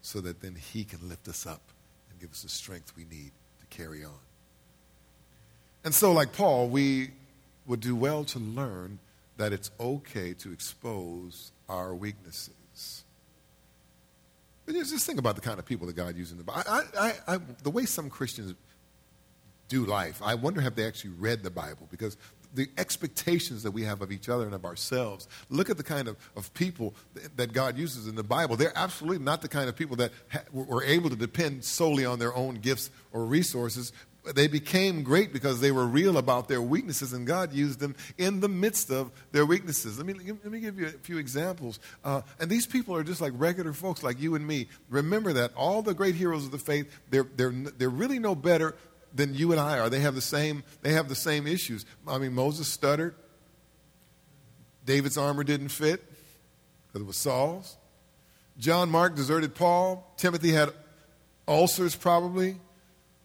so 0.00 0.20
that 0.20 0.40
then 0.40 0.54
he 0.54 0.84
can 0.84 1.08
lift 1.08 1.28
us 1.28 1.46
up 1.46 1.60
and 2.10 2.20
give 2.20 2.30
us 2.30 2.42
the 2.42 2.48
strength 2.48 2.92
we 2.96 3.04
need 3.04 3.32
to 3.60 3.66
carry 3.76 4.04
on. 4.04 4.12
And 5.84 5.94
so, 5.94 6.12
like 6.12 6.32
Paul, 6.32 6.68
we 6.68 7.10
would 7.66 7.80
do 7.80 7.94
well 7.94 8.24
to 8.24 8.38
learn 8.38 8.98
that 9.36 9.52
it's 9.52 9.70
okay 9.78 10.34
to 10.34 10.52
expose 10.52 11.52
our 11.68 11.94
weaknesses. 11.94 13.04
But 14.68 14.74
just 14.74 15.06
think 15.06 15.18
about 15.18 15.34
the 15.34 15.40
kind 15.40 15.58
of 15.58 15.64
people 15.64 15.86
that 15.86 15.96
God 15.96 16.14
uses 16.14 16.32
in 16.32 16.36
the 16.36 16.44
Bible. 16.44 16.62
I, 16.68 16.82
I, 17.00 17.12
I, 17.26 17.38
the 17.62 17.70
way 17.70 17.86
some 17.86 18.10
Christians 18.10 18.54
do 19.68 19.86
life, 19.86 20.20
I 20.22 20.34
wonder 20.34 20.60
have 20.60 20.74
they 20.74 20.86
actually 20.86 21.12
read 21.18 21.42
the 21.42 21.50
Bible 21.50 21.88
because 21.90 22.18
the 22.52 22.68
expectations 22.76 23.62
that 23.62 23.70
we 23.70 23.84
have 23.84 24.02
of 24.02 24.12
each 24.12 24.28
other 24.28 24.44
and 24.44 24.54
of 24.54 24.66
ourselves. 24.66 25.26
Look 25.48 25.70
at 25.70 25.78
the 25.78 25.82
kind 25.82 26.06
of, 26.06 26.18
of 26.36 26.52
people 26.52 26.94
that 27.36 27.54
God 27.54 27.78
uses 27.78 28.08
in 28.08 28.14
the 28.14 28.22
Bible. 28.22 28.56
They're 28.56 28.76
absolutely 28.76 29.24
not 29.24 29.40
the 29.40 29.48
kind 29.48 29.70
of 29.70 29.76
people 29.76 29.96
that 29.96 30.12
ha- 30.30 30.44
were 30.52 30.84
able 30.84 31.08
to 31.08 31.16
depend 31.16 31.64
solely 31.64 32.04
on 32.04 32.18
their 32.18 32.34
own 32.34 32.56
gifts 32.56 32.90
or 33.12 33.24
resources, 33.24 33.94
they 34.34 34.48
became 34.48 35.02
great 35.02 35.32
because 35.32 35.60
they 35.60 35.72
were 35.72 35.86
real 35.86 36.18
about 36.18 36.48
their 36.48 36.62
weaknesses, 36.62 37.12
and 37.12 37.26
God 37.26 37.52
used 37.52 37.80
them 37.80 37.96
in 38.16 38.40
the 38.40 38.48
midst 38.48 38.90
of 38.90 39.10
their 39.32 39.46
weaknesses. 39.46 39.98
Let 39.98 40.06
me, 40.06 40.14
let 40.14 40.50
me 40.50 40.60
give 40.60 40.78
you 40.78 40.86
a 40.86 40.90
few 40.90 41.18
examples. 41.18 41.80
Uh, 42.04 42.22
and 42.40 42.50
these 42.50 42.66
people 42.66 42.94
are 42.94 43.04
just 43.04 43.20
like 43.20 43.32
regular 43.36 43.72
folks 43.72 44.02
like 44.02 44.20
you 44.20 44.34
and 44.34 44.46
me. 44.46 44.68
Remember 44.90 45.32
that 45.34 45.52
all 45.54 45.82
the 45.82 45.94
great 45.94 46.14
heroes 46.14 46.44
of 46.44 46.50
the 46.50 46.58
faith, 46.58 46.90
they're, 47.10 47.26
they're, 47.36 47.50
they're 47.50 47.88
really 47.88 48.18
no 48.18 48.34
better 48.34 48.74
than 49.14 49.34
you 49.34 49.52
and 49.52 49.60
I 49.60 49.78
are. 49.78 49.88
They 49.88 50.00
have 50.00 50.14
the 50.14 50.20
same, 50.20 50.62
they 50.82 50.92
have 50.92 51.08
the 51.08 51.14
same 51.14 51.46
issues. 51.46 51.86
I 52.06 52.18
mean, 52.18 52.34
Moses 52.34 52.68
stuttered. 52.68 53.14
David's 54.84 55.18
armor 55.18 55.44
didn't 55.44 55.68
fit 55.68 56.02
because 56.86 57.02
it 57.02 57.06
was 57.06 57.16
Saul's. 57.16 57.76
John 58.58 58.90
Mark 58.90 59.14
deserted 59.14 59.54
Paul. 59.54 60.12
Timothy 60.16 60.52
had 60.52 60.70
ulcers, 61.46 61.94
probably. 61.94 62.56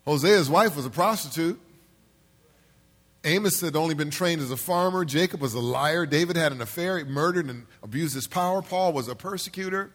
Hosea's 0.06 0.50
wife 0.50 0.76
was 0.76 0.86
a 0.86 0.90
prostitute. 0.90 1.60
Amos 3.26 3.62
had 3.62 3.76
only 3.76 3.96
been 3.96 4.10
trained 4.10 4.42
as 4.42 4.52
a 4.52 4.58
farmer. 4.58 5.06
Jacob 5.06 5.40
was 5.40 5.54
a 5.54 5.60
liar. 5.60 6.06
David 6.06 6.36
had 6.36 6.52
an 6.52 6.62
affair. 6.62 6.98
He 6.98 7.06
murdered 7.06 7.46
and 7.46 7.66
abused 7.82 8.14
his 8.14 8.28
power. 8.28 8.62
Paul 8.62 8.92
was 8.92 9.08
a 9.08 9.16
persecutor. 9.16 9.92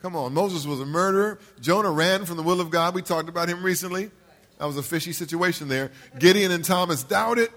Come 0.00 0.16
on. 0.16 0.32
Moses 0.32 0.66
was 0.66 0.80
a 0.80 0.86
murderer. 0.86 1.38
Jonah 1.60 1.90
ran 1.90 2.24
from 2.24 2.38
the 2.38 2.42
will 2.42 2.60
of 2.60 2.70
God. 2.70 2.94
We 2.94 3.02
talked 3.02 3.28
about 3.28 3.48
him 3.48 3.62
recently. 3.62 4.10
That 4.58 4.64
was 4.64 4.78
a 4.78 4.82
fishy 4.82 5.12
situation 5.12 5.68
there. 5.68 5.90
Gideon 6.18 6.50
and 6.50 6.64
Thomas 6.64 7.02
doubted. 7.02 7.50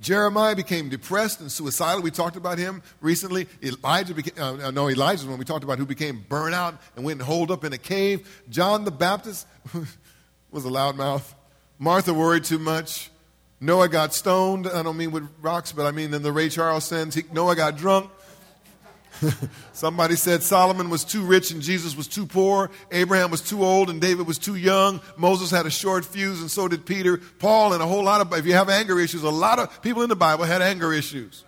Jeremiah 0.00 0.54
became 0.54 0.88
depressed 0.90 1.40
and 1.40 1.50
suicidal. 1.50 2.02
We 2.02 2.10
talked 2.10 2.36
about 2.36 2.58
him 2.58 2.82
recently. 3.00 3.48
Elijah 3.62 4.14
became, 4.14 4.42
uh, 4.42 4.70
no, 4.70 4.88
Elijah 4.88 5.26
when 5.26 5.38
we 5.38 5.44
talked 5.44 5.64
about 5.64 5.78
who 5.78 5.86
became 5.86 6.24
burnout 6.28 6.78
and 6.94 7.04
went 7.04 7.20
and 7.20 7.26
holed 7.26 7.50
up 7.50 7.64
in 7.64 7.72
a 7.72 7.78
cave. 7.78 8.44
John 8.48 8.84
the 8.84 8.90
Baptist 8.90 9.46
was 10.50 10.64
a 10.64 10.68
loudmouth. 10.68 11.34
Martha 11.78 12.12
worried 12.12 12.44
too 12.44 12.58
much. 12.58 13.10
Noah 13.60 13.88
got 13.88 14.14
stoned. 14.14 14.66
I 14.66 14.82
don't 14.82 14.96
mean 14.96 15.10
with 15.10 15.28
rocks, 15.40 15.72
but 15.72 15.86
I 15.86 15.90
mean 15.90 16.14
in 16.14 16.22
the 16.22 16.32
Ray 16.32 16.48
Charles 16.48 16.84
sense. 16.84 17.14
He, 17.14 17.24
Noah 17.32 17.56
got 17.56 17.76
drunk. 17.76 18.10
Somebody 19.72 20.14
said 20.14 20.42
Solomon 20.42 20.90
was 20.90 21.04
too 21.04 21.22
rich 21.22 21.50
and 21.50 21.60
Jesus 21.60 21.96
was 21.96 22.06
too 22.06 22.26
poor. 22.26 22.70
Abraham 22.92 23.30
was 23.30 23.40
too 23.40 23.64
old 23.64 23.90
and 23.90 24.00
David 24.00 24.26
was 24.26 24.38
too 24.38 24.54
young. 24.54 25.00
Moses 25.16 25.50
had 25.50 25.66
a 25.66 25.70
short 25.70 26.04
fuse 26.04 26.40
and 26.40 26.50
so 26.50 26.68
did 26.68 26.86
Peter. 26.86 27.16
Paul 27.16 27.72
and 27.72 27.82
a 27.82 27.86
whole 27.86 28.04
lot 28.04 28.20
of, 28.20 28.32
if 28.32 28.46
you 28.46 28.52
have 28.52 28.68
anger 28.68 29.00
issues, 29.00 29.24
a 29.24 29.30
lot 29.30 29.58
of 29.58 29.82
people 29.82 30.02
in 30.02 30.08
the 30.08 30.16
Bible 30.16 30.44
had 30.44 30.62
anger 30.62 30.92
issues. 30.92 31.44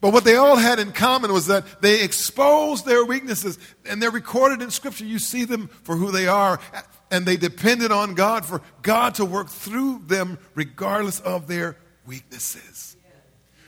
But 0.00 0.12
what 0.12 0.24
they 0.24 0.36
all 0.36 0.56
had 0.56 0.78
in 0.78 0.92
common 0.92 1.32
was 1.32 1.48
that 1.48 1.82
they 1.82 2.02
exposed 2.02 2.86
their 2.86 3.04
weaknesses 3.04 3.58
and 3.84 4.00
they're 4.00 4.10
recorded 4.10 4.62
in 4.62 4.70
Scripture. 4.70 5.04
You 5.04 5.18
see 5.18 5.44
them 5.44 5.68
for 5.82 5.96
who 5.96 6.10
they 6.10 6.26
are 6.26 6.58
and 7.10 7.26
they 7.26 7.36
depended 7.36 7.92
on 7.92 8.14
God 8.14 8.44
for 8.44 8.62
God 8.82 9.16
to 9.16 9.24
work 9.24 9.48
through 9.48 10.02
them 10.06 10.38
regardless 10.54 11.20
of 11.20 11.46
their 11.46 11.76
weaknesses. 12.06 12.96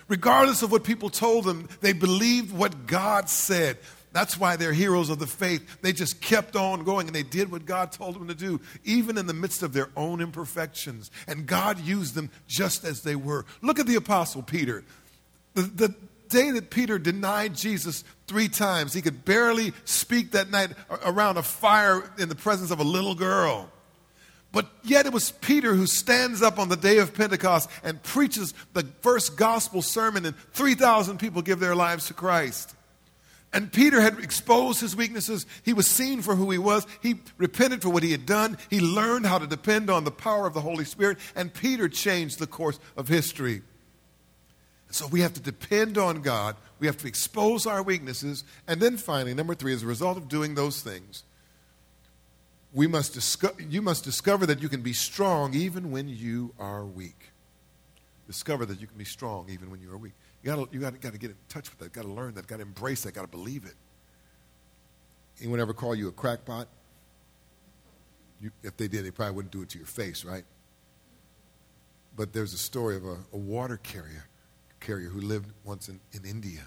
Regardless 0.09 0.62
of 0.62 0.70
what 0.70 0.85
people 0.85 1.11
told 1.11 1.44
them, 1.44 1.68
they 1.81 1.92
believed 1.92 2.52
what 2.52 2.87
God 2.87 3.28
said. 3.28 3.78
That's 4.12 4.38
why 4.38 4.57
they're 4.57 4.72
heroes 4.72 5.09
of 5.09 5.18
the 5.18 5.26
faith. 5.26 5.81
They 5.81 5.92
just 5.92 6.20
kept 6.20 6.55
on 6.55 6.85
going 6.85 7.07
and 7.07 7.16
they 7.16 7.22
did 7.22 7.50
what 7.50 7.64
God 7.64 7.92
told 7.92 8.14
them 8.14 8.28
to 8.28 8.35
do, 8.35 8.61
even 8.85 9.16
in 9.16 9.26
the 9.26 9.33
midst 9.33 9.62
of 9.62 9.72
their 9.72 9.88
own 9.96 10.20
imperfections. 10.20 11.11
And 11.26 11.46
God 11.46 11.81
used 11.81 12.14
them 12.14 12.31
just 12.46 12.85
as 12.85 13.02
they 13.02 13.16
were. 13.16 13.46
Look 13.62 13.78
at 13.78 13.87
the 13.87 13.94
Apostle 13.94 14.42
Peter. 14.42 14.85
The, 15.55 15.62
the, 15.62 15.94
day 16.33 16.51
that 16.51 16.71
Peter 16.71 16.99
denied 16.99 17.55
Jesus 17.55 18.03
three 18.27 18.49
times, 18.49 18.92
he 18.92 19.03
could 19.03 19.25
barely 19.25 19.73
speak 19.85 20.33
that 20.33 20.51
night 20.51 20.71
around 21.05 21.37
a 21.37 21.42
fire 21.42 22.03
in 22.18 22.29
the 22.29 22.35
presence 22.35 22.71
of 22.71 22.81
a 22.81 22.85
little 22.85 23.14
girl. 23.14 23.71
But 24.51 24.71
yet 24.83 25.07
it 25.07 25.12
was 25.12 25.31
Peter 25.31 25.75
who 25.75 25.87
stands 25.87 26.42
up 26.42 26.59
on 26.59 26.68
the 26.68 26.77
day 26.77 26.99
of 26.99 27.14
Pentecost 27.14 27.71
and 27.85 28.03
preaches 28.03 28.53
the 28.73 28.87
first 29.01 29.37
gospel 29.37 29.81
sermon, 29.81 30.27
and 30.27 30.37
3,000 30.53 31.18
people 31.18 31.40
give 31.42 31.61
their 31.61 31.75
lives 31.75 32.07
to 32.09 32.14
Christ. 32.14 32.75
And 33.55 33.71
Peter 33.71 34.01
had 34.01 34.18
exposed 34.18 34.81
his 34.81 34.97
weaknesses. 34.97 35.45
He 35.62 35.75
was 35.75 35.87
seen 35.87 36.23
for 36.23 36.35
who 36.35 36.51
he 36.51 36.59
was. 36.59 36.87
He 37.03 37.16
repented 37.37 37.83
for 37.83 37.90
what 37.90 38.03
he 38.03 38.12
had 38.12 38.25
done. 38.25 38.57
He 38.71 38.81
learned 38.81 39.27
how 39.27 39.38
to 39.38 39.47
depend 39.47 39.90
on 39.90 40.05
the 40.05 40.11
power 40.11 40.47
of 40.47 40.55
the 40.55 40.62
Holy 40.62 40.87
Spirit. 40.87 41.18
And 41.37 41.53
Peter 41.53 41.88
changed 41.88 42.38
the 42.38 42.47
course 42.47 42.79
of 42.97 43.09
history. 43.09 43.62
So 44.92 45.07
we 45.07 45.20
have 45.20 45.33
to 45.35 45.40
depend 45.40 45.96
on 45.96 46.20
God. 46.20 46.55
We 46.78 46.87
have 46.87 46.98
to 46.98 47.09
expose 47.09 47.66
our 47.66 47.83
weaknesses. 47.83 48.44
And 48.68 48.78
then 48.78 48.98
finally, 48.98 49.33
number 49.33 49.55
three, 49.55 49.72
as 49.72 49.83
a 49.83 49.87
result 49.87 50.18
of 50.18 50.28
doing 50.28 50.55
those 50.55 50.83
things, 50.83 51.24
we 52.74 52.87
must 52.87 53.14
disco- 53.14 53.57
you 53.59 53.81
must 53.81 54.05
discover 54.05 54.44
that 54.44 54.61
you 54.61 54.68
can 54.68 54.83
be 54.83 54.92
strong 54.92 55.55
even 55.55 55.90
when 55.90 56.11
you 56.11 56.55
are 56.59 56.85
weak. 56.85 57.31
Discover 58.26 58.66
that 58.66 58.83
you 58.83 58.87
can 58.87 58.98
be 58.98 59.05
strong 59.05 59.48
even 59.48 59.70
when 59.70 59.81
you 59.81 59.90
are 59.90 59.96
weak. 59.96 60.12
You 60.42 60.55
got 60.55 60.74
you 60.74 60.81
to 60.81 61.18
get 61.18 61.31
in 61.31 61.37
touch 61.48 61.70
with 61.70 61.78
that. 61.78 61.94
Got 61.94 62.02
to 62.02 62.09
learn 62.09 62.35
that. 62.35 62.46
Got 62.46 62.57
to 62.57 62.62
embrace 62.62 63.02
that. 63.05 63.14
Got 63.14 63.22
to 63.22 63.28
believe 63.28 63.64
it. 63.64 63.74
Anyone 65.40 65.61
ever 65.61 65.72
call 65.72 65.94
you 65.94 66.09
a 66.09 66.12
crackpot? 66.12 66.68
You, 68.42 68.50
if 68.62 68.76
they 68.76 68.88
did, 68.88 69.07
they 69.07 69.11
probably 69.11 69.37
wouldn't 69.37 69.52
do 69.52 69.62
it 69.62 69.70
to 69.70 69.78
your 69.78 69.87
face, 69.87 70.22
right? 70.22 70.44
But 72.14 72.35
there's 72.35 72.52
a 72.52 72.59
story 72.59 72.96
of 72.96 73.07
a, 73.07 73.16
a 73.33 73.38
water 73.38 73.78
carrier 73.78 74.26
carrier 74.83 75.09
who 75.09 75.21
lived 75.21 75.51
once 75.64 75.88
in, 75.88 76.01
in 76.12 76.25
India, 76.25 76.61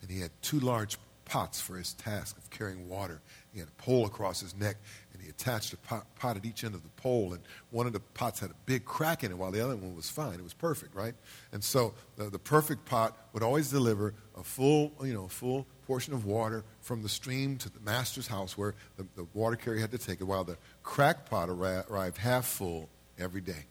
and 0.00 0.10
he 0.10 0.20
had 0.20 0.30
two 0.42 0.60
large 0.60 0.98
pots 1.24 1.60
for 1.60 1.76
his 1.76 1.94
task 1.94 2.36
of 2.36 2.48
carrying 2.50 2.88
water. 2.88 3.20
He 3.52 3.58
had 3.58 3.68
a 3.68 3.82
pole 3.82 4.04
across 4.04 4.40
his 4.40 4.54
neck, 4.54 4.76
and 5.12 5.22
he 5.22 5.30
attached 5.30 5.72
a 5.72 5.78
pot, 5.78 6.06
pot, 6.16 6.36
at 6.36 6.44
each 6.44 6.64
end 6.64 6.74
of 6.74 6.82
the 6.82 6.90
pole. 6.90 7.32
And 7.32 7.42
one 7.70 7.86
of 7.86 7.94
the 7.94 8.00
pots 8.00 8.40
had 8.40 8.50
a 8.50 8.56
big 8.66 8.84
crack 8.84 9.24
in 9.24 9.32
it, 9.32 9.38
while 9.38 9.50
the 9.50 9.64
other 9.64 9.74
one 9.74 9.96
was 9.96 10.10
fine. 10.10 10.34
It 10.34 10.42
was 10.42 10.52
perfect, 10.52 10.94
right? 10.94 11.14
And 11.52 11.64
so 11.64 11.94
the, 12.16 12.24
the 12.24 12.38
perfect 12.38 12.84
pot 12.84 13.16
would 13.32 13.42
always 13.42 13.70
deliver 13.70 14.12
a 14.36 14.42
full, 14.42 14.92
you 15.02 15.14
know, 15.14 15.26
full 15.28 15.66
portion 15.86 16.12
of 16.12 16.26
water 16.26 16.62
from 16.82 17.02
the 17.02 17.08
stream 17.08 17.56
to 17.58 17.70
the 17.70 17.80
master's 17.80 18.26
house, 18.26 18.58
where 18.58 18.74
the, 18.98 19.06
the 19.16 19.26
water 19.32 19.56
carrier 19.56 19.80
had 19.80 19.92
to 19.92 19.98
take 19.98 20.20
it, 20.20 20.24
while 20.24 20.44
the 20.44 20.58
crack 20.82 21.30
pot 21.30 21.48
arrived 21.48 22.18
half 22.18 22.44
full 22.44 22.88
every 23.18 23.40
day. 23.40 23.64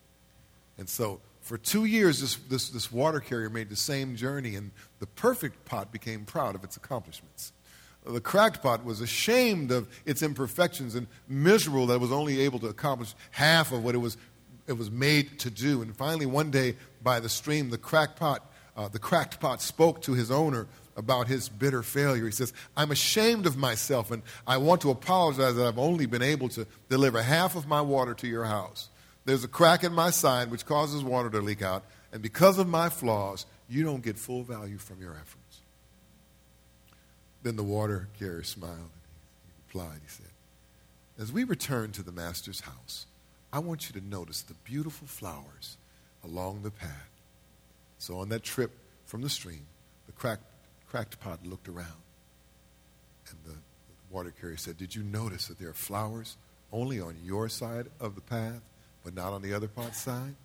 And 0.80 0.90
so 0.90 1.22
for 1.44 1.58
two 1.58 1.84
years, 1.84 2.22
this, 2.22 2.36
this, 2.36 2.70
this 2.70 2.92
water 2.92 3.20
carrier 3.20 3.50
made 3.50 3.70
the 3.70 3.76
same 3.76 4.16
journey, 4.16 4.56
and 4.56 4.72
the 5.00 5.06
perfect 5.06 5.66
pot 5.66 5.92
became 5.92 6.24
proud 6.24 6.56
of 6.56 6.64
its 6.64 6.78
accomplishments. 6.78 7.52
The 8.06 8.22
cracked 8.22 8.64
pot 8.64 8.86
was 8.86 9.02
ashamed 9.02 9.70
of 9.72 9.88
its 10.06 10.22
imperfections 10.22 10.96
and 10.96 11.06
miserable 11.28 11.88
that 11.88 11.96
it 11.96 12.02
was 12.02 12.14
only 12.14 12.40
able 12.42 12.60
to 12.60 12.68
accomplish 12.68 13.14
half 13.32 13.74
of 13.74 13.84
what 13.84 13.94
it 13.94 13.98
was, 13.98 14.16
it 14.68 14.74
was 14.74 14.90
made 14.90 15.38
to 15.40 15.50
do. 15.50 15.82
And 15.82 15.96
finally, 15.96 16.26
one 16.26 16.50
day 16.50 16.78
by 17.02 17.20
the 17.20 17.30
stream, 17.30 17.70
the 17.70 17.78
cracked 17.78 18.18
pot, 18.18 18.50
uh, 18.78 18.88
the 18.88 19.00
cracked 19.00 19.42
pot 19.42 19.62
spoke 19.62 20.02
to 20.04 20.14
his 20.14 20.32
owner 20.32 20.68
about 20.96 21.28
his 21.28 21.50
bitter 21.50 21.84
failure. 21.84 22.26
He 22.26 22.32
says, 22.32 22.54
I'm 22.78 22.92
ashamed 22.92 23.46
of 23.48 23.58
myself 23.58 24.12
and 24.12 24.24
I 24.48 24.58
want 24.58 24.82
to 24.82 24.92
apologize 24.92 25.56
that 25.56 25.68
I've 25.68 25.80
only 25.80 26.06
been 26.06 26.22
able 26.22 26.50
to 26.50 26.68
deliver 26.90 27.22
half 27.22 27.56
of 27.58 27.68
my 27.68 27.82
water 27.82 28.14
to 28.16 28.28
your 28.28 28.46
house. 28.46 28.90
There's 29.26 29.44
a 29.44 29.48
crack 29.48 29.84
in 29.84 29.94
my 29.94 30.10
side 30.10 30.52
which 30.52 30.66
causes 30.66 31.04
water 31.04 31.30
to 31.30 31.40
leak 31.40 31.62
out, 31.62 31.84
and 32.12 32.22
because 32.22 32.58
of 32.58 32.68
my 32.68 32.90
flaws, 32.90 33.46
you 33.70 33.84
don't 33.84 34.04
get 34.04 34.18
full 34.18 34.44
value 34.44 34.78
from 34.78 35.02
your 35.02 35.14
efforts. 35.14 35.62
Then 37.42 37.56
the 37.56 37.64
water 37.64 38.08
carrier 38.20 38.44
smiled 38.44 38.78
and 38.78 39.46
he 39.46 39.52
replied, 39.68 40.00
He 40.02 40.10
said, 40.10 40.32
As 41.20 41.32
we 41.32 41.44
return 41.44 41.92
to 41.94 42.04
the 42.04 42.12
master's 42.12 42.62
house, 42.62 43.06
I 43.52 43.60
want 43.60 43.88
you 43.90 44.00
to 44.00 44.08
notice 44.08 44.42
the 44.42 44.56
beautiful 44.66 45.08
flowers 45.08 45.78
along 46.24 46.64
the 46.64 46.72
path. 46.72 47.10
So 48.00 48.18
on 48.20 48.30
that 48.30 48.44
trip 48.44 48.72
from 49.06 49.22
the 49.22 49.30
stream, 49.30 49.66
the 50.06 50.12
cracked, 50.14 50.44
cracked 50.90 51.20
pot 51.20 51.46
looked 51.46 51.70
around. 51.70 52.02
And 53.30 53.38
the, 53.46 53.52
the 53.52 53.58
water 54.10 54.34
carrier 54.40 54.58
said, 54.58 54.78
Did 54.78 54.96
you 54.96 55.04
notice 55.04 55.48
that 55.48 55.60
there 55.60 55.70
are 55.70 55.74
flowers 55.74 56.38
only 56.72 57.00
on 57.00 57.16
your 57.24 57.48
side 57.50 57.88
of 58.00 58.16
the 58.16 58.22
path, 58.22 58.62
but 59.04 59.14
not 59.14 59.34
on 59.34 59.42
the 59.42 59.54
other 59.54 59.68
pot's 59.68 60.00
side? 60.00 60.36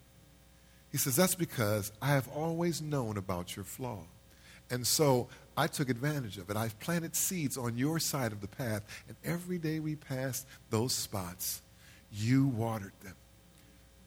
He 0.90 0.99
says, 0.99 1.16
That's 1.16 1.35
because 1.35 1.92
I 2.01 2.09
have 2.09 2.29
always 2.29 2.81
known 2.81 3.16
about 3.16 3.57
your 3.57 3.64
flaw. 3.64 4.01
And 4.71 4.87
so 4.87 5.29
I 5.57 5.66
took 5.66 5.88
advantage 5.88 6.38
of 6.38 6.51
it. 6.51 6.57
I've 6.57 6.79
planted 6.79 7.16
seeds 7.16 7.57
on 7.57 7.79
your 7.79 7.99
side 7.99 8.33
of 8.33 8.40
the 8.40 8.49
path, 8.49 8.83
and 9.09 9.16
every 9.25 9.59
day 9.59 9.81
we 9.81 9.97
passed 9.97 10.47
those 10.71 10.92
spots, 10.92 11.62
you 12.12 12.47
watered 12.49 12.92
them. 13.03 13.14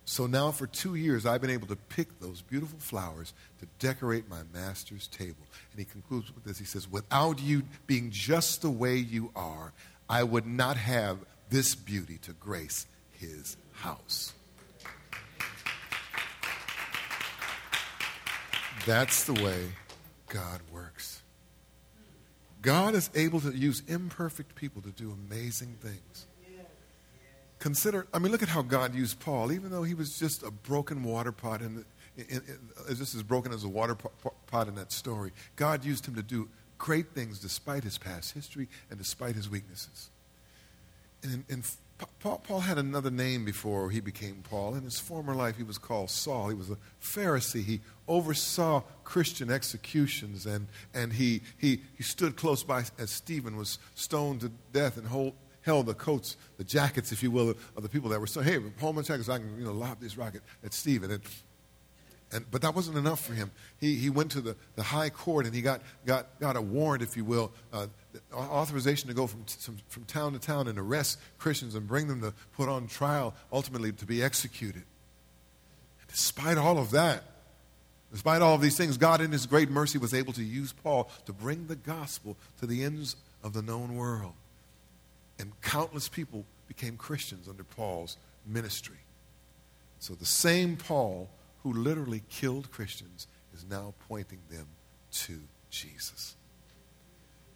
So 0.05 0.27
now 0.27 0.51
for 0.51 0.67
two 0.67 0.95
years, 0.95 1.25
I've 1.25 1.41
been 1.41 1.49
able 1.49 1.67
to 1.67 1.75
pick 1.75 2.19
those 2.19 2.41
beautiful 2.41 2.79
flowers 2.79 3.33
to 3.59 3.67
decorate 3.79 4.29
my 4.29 4.41
master's 4.53 5.07
table. 5.07 5.45
And 5.71 5.79
he 5.79 5.85
concludes 5.85 6.33
with 6.33 6.43
this. 6.43 6.57
He 6.57 6.65
says, 6.65 6.89
Without 6.89 7.41
you 7.41 7.63
being 7.87 8.11
just 8.11 8.61
the 8.61 8.69
way 8.69 8.97
you 8.97 9.31
are, 9.35 9.73
I 10.09 10.23
would 10.23 10.45
not 10.45 10.77
have 10.77 11.19
this 11.49 11.75
beauty 11.75 12.17
to 12.23 12.33
grace 12.33 12.87
his 13.11 13.55
house. 13.71 14.33
That's 18.85 19.25
the 19.25 19.33
way 19.33 19.71
God 20.27 20.61
works. 20.71 21.21
God 22.61 22.95
is 22.95 23.09
able 23.15 23.39
to 23.41 23.51
use 23.51 23.83
imperfect 23.87 24.55
people 24.55 24.81
to 24.81 24.89
do 24.89 25.15
amazing 25.29 25.75
things. 25.81 26.27
Consider, 27.59 28.07
I 28.11 28.17
mean, 28.17 28.31
look 28.31 28.41
at 28.41 28.49
how 28.49 28.63
God 28.63 28.95
used 28.95 29.19
Paul, 29.19 29.51
even 29.51 29.69
though 29.69 29.83
he 29.83 29.93
was 29.93 30.17
just 30.17 30.41
a 30.41 30.49
broken 30.49 31.03
water 31.03 31.31
pot, 31.31 31.61
and 31.61 31.85
uh, 32.17 32.93
just 32.93 33.13
as 33.13 33.21
broken 33.21 33.53
as 33.53 33.63
a 33.63 33.67
water 33.67 33.95
pot 34.47 34.67
in 34.67 34.75
that 34.75 34.91
story. 34.91 35.31
God 35.55 35.85
used 35.85 36.07
him 36.07 36.15
to 36.15 36.23
do 36.23 36.49
great 36.79 37.13
things 37.13 37.37
despite 37.39 37.83
his 37.83 37.99
past 37.99 38.33
history 38.33 38.67
and 38.89 38.97
despite 38.97 39.35
his 39.35 39.47
weaknesses. 39.47 40.09
And 41.21 41.45
in, 41.47 41.57
in 41.57 41.63
Paul, 42.19 42.41
Paul, 42.43 42.59
had 42.61 42.77
another 42.77 43.11
name 43.11 43.45
before 43.45 43.89
he 43.89 43.99
became 43.99 44.43
Paul. 44.49 44.75
In 44.75 44.83
his 44.83 44.99
former 44.99 45.35
life, 45.35 45.57
he 45.57 45.63
was 45.63 45.77
called 45.77 46.09
Saul. 46.09 46.49
He 46.49 46.55
was 46.55 46.69
a 46.69 46.77
Pharisee. 47.01 47.63
He 47.63 47.81
oversaw 48.07 48.83
Christian 49.03 49.49
executions, 49.49 50.45
and, 50.45 50.67
and 50.93 51.13
he, 51.13 51.41
he, 51.57 51.81
he 51.95 52.03
stood 52.03 52.35
close 52.35 52.63
by 52.63 52.83
as 52.97 53.09
Stephen 53.09 53.55
was 53.55 53.79
stoned 53.95 54.41
to 54.41 54.51
death 54.71 54.97
and 54.97 55.07
hold, 55.07 55.33
held 55.61 55.85
the 55.85 55.93
coats, 55.93 56.37
the 56.57 56.63
jackets, 56.63 57.11
if 57.11 57.23
you 57.23 57.31
will, 57.31 57.49
of 57.49 57.83
the 57.83 57.89
people 57.89 58.09
that 58.09 58.19
were 58.19 58.27
so, 58.27 58.41
hey, 58.41 58.57
hold 58.79 58.95
my 58.95 59.01
jackets, 59.01 59.29
I 59.29 59.37
can 59.37 59.57
you 59.57 59.65
know, 59.65 59.73
lob 59.73 59.99
this 59.99 60.17
rocket 60.17 60.41
at 60.63 60.73
Stephen. 60.73 61.11
And, 61.11 61.21
and, 62.33 62.49
but 62.49 62.61
that 62.61 62.75
wasn't 62.75 62.97
enough 62.97 63.23
for 63.23 63.33
him. 63.33 63.51
He, 63.79 63.95
he 63.95 64.09
went 64.09 64.31
to 64.31 64.41
the, 64.41 64.55
the 64.75 64.83
high 64.83 65.09
court 65.09 65.45
and 65.45 65.53
he 65.53 65.61
got, 65.61 65.81
got, 66.05 66.39
got 66.39 66.55
a 66.55 66.61
warrant, 66.61 67.03
if 67.03 67.17
you 67.17 67.25
will, 67.25 67.51
uh, 67.73 67.87
authorization 68.33 69.09
to 69.09 69.13
go 69.13 69.27
from, 69.27 69.43
from, 69.45 69.77
from 69.87 70.05
town 70.05 70.33
to 70.33 70.39
town 70.39 70.67
and 70.67 70.79
arrest 70.79 71.19
Christians 71.37 71.75
and 71.75 71.87
bring 71.87 72.07
them 72.07 72.21
to 72.21 72.33
put 72.55 72.69
on 72.69 72.87
trial, 72.87 73.33
ultimately 73.51 73.91
to 73.91 74.05
be 74.05 74.23
executed. 74.23 74.83
Despite 76.07 76.57
all 76.57 76.77
of 76.77 76.91
that, 76.91 77.23
despite 78.11 78.41
all 78.41 78.55
of 78.55 78.61
these 78.61 78.77
things, 78.77 78.97
God 78.97 79.19
in 79.21 79.31
His 79.31 79.45
great 79.45 79.69
mercy 79.69 79.97
was 79.97 80.13
able 80.13 80.33
to 80.33 80.43
use 80.43 80.71
Paul 80.71 81.09
to 81.25 81.33
bring 81.33 81.67
the 81.67 81.75
gospel 81.75 82.37
to 82.59 82.65
the 82.65 82.83
ends 82.83 83.17
of 83.43 83.53
the 83.53 83.61
known 83.61 83.95
world. 83.95 84.33
And 85.39 85.51
countless 85.61 86.07
people 86.07 86.45
became 86.67 86.95
Christians 86.95 87.47
under 87.49 87.63
Paul's 87.63 88.17
ministry. 88.45 88.97
So 89.99 90.13
the 90.13 90.25
same 90.25 90.77
Paul 90.77 91.29
who 91.63 91.73
literally 91.73 92.23
killed 92.29 92.71
Christians 92.71 93.27
is 93.53 93.65
now 93.69 93.93
pointing 94.07 94.39
them 94.49 94.67
to 95.11 95.39
Jesus. 95.69 96.35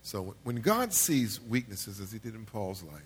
So 0.01 0.35
when 0.43 0.57
God 0.57 0.93
sees 0.93 1.41
weaknesses, 1.41 1.99
as 1.99 2.11
he 2.11 2.19
did 2.19 2.35
in 2.35 2.45
Paul's 2.45 2.83
life, 2.83 3.01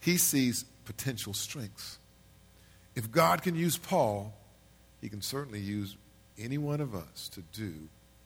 he 0.00 0.16
sees 0.16 0.64
potential 0.84 1.32
strengths. 1.32 1.98
If 2.94 3.10
God 3.12 3.42
can 3.42 3.54
use 3.54 3.78
Paul, 3.78 4.32
he 5.00 5.08
can 5.08 5.22
certainly 5.22 5.60
use 5.60 5.96
any 6.38 6.58
one 6.58 6.80
of 6.80 6.94
us 6.94 7.28
to 7.30 7.42
do 7.52 7.72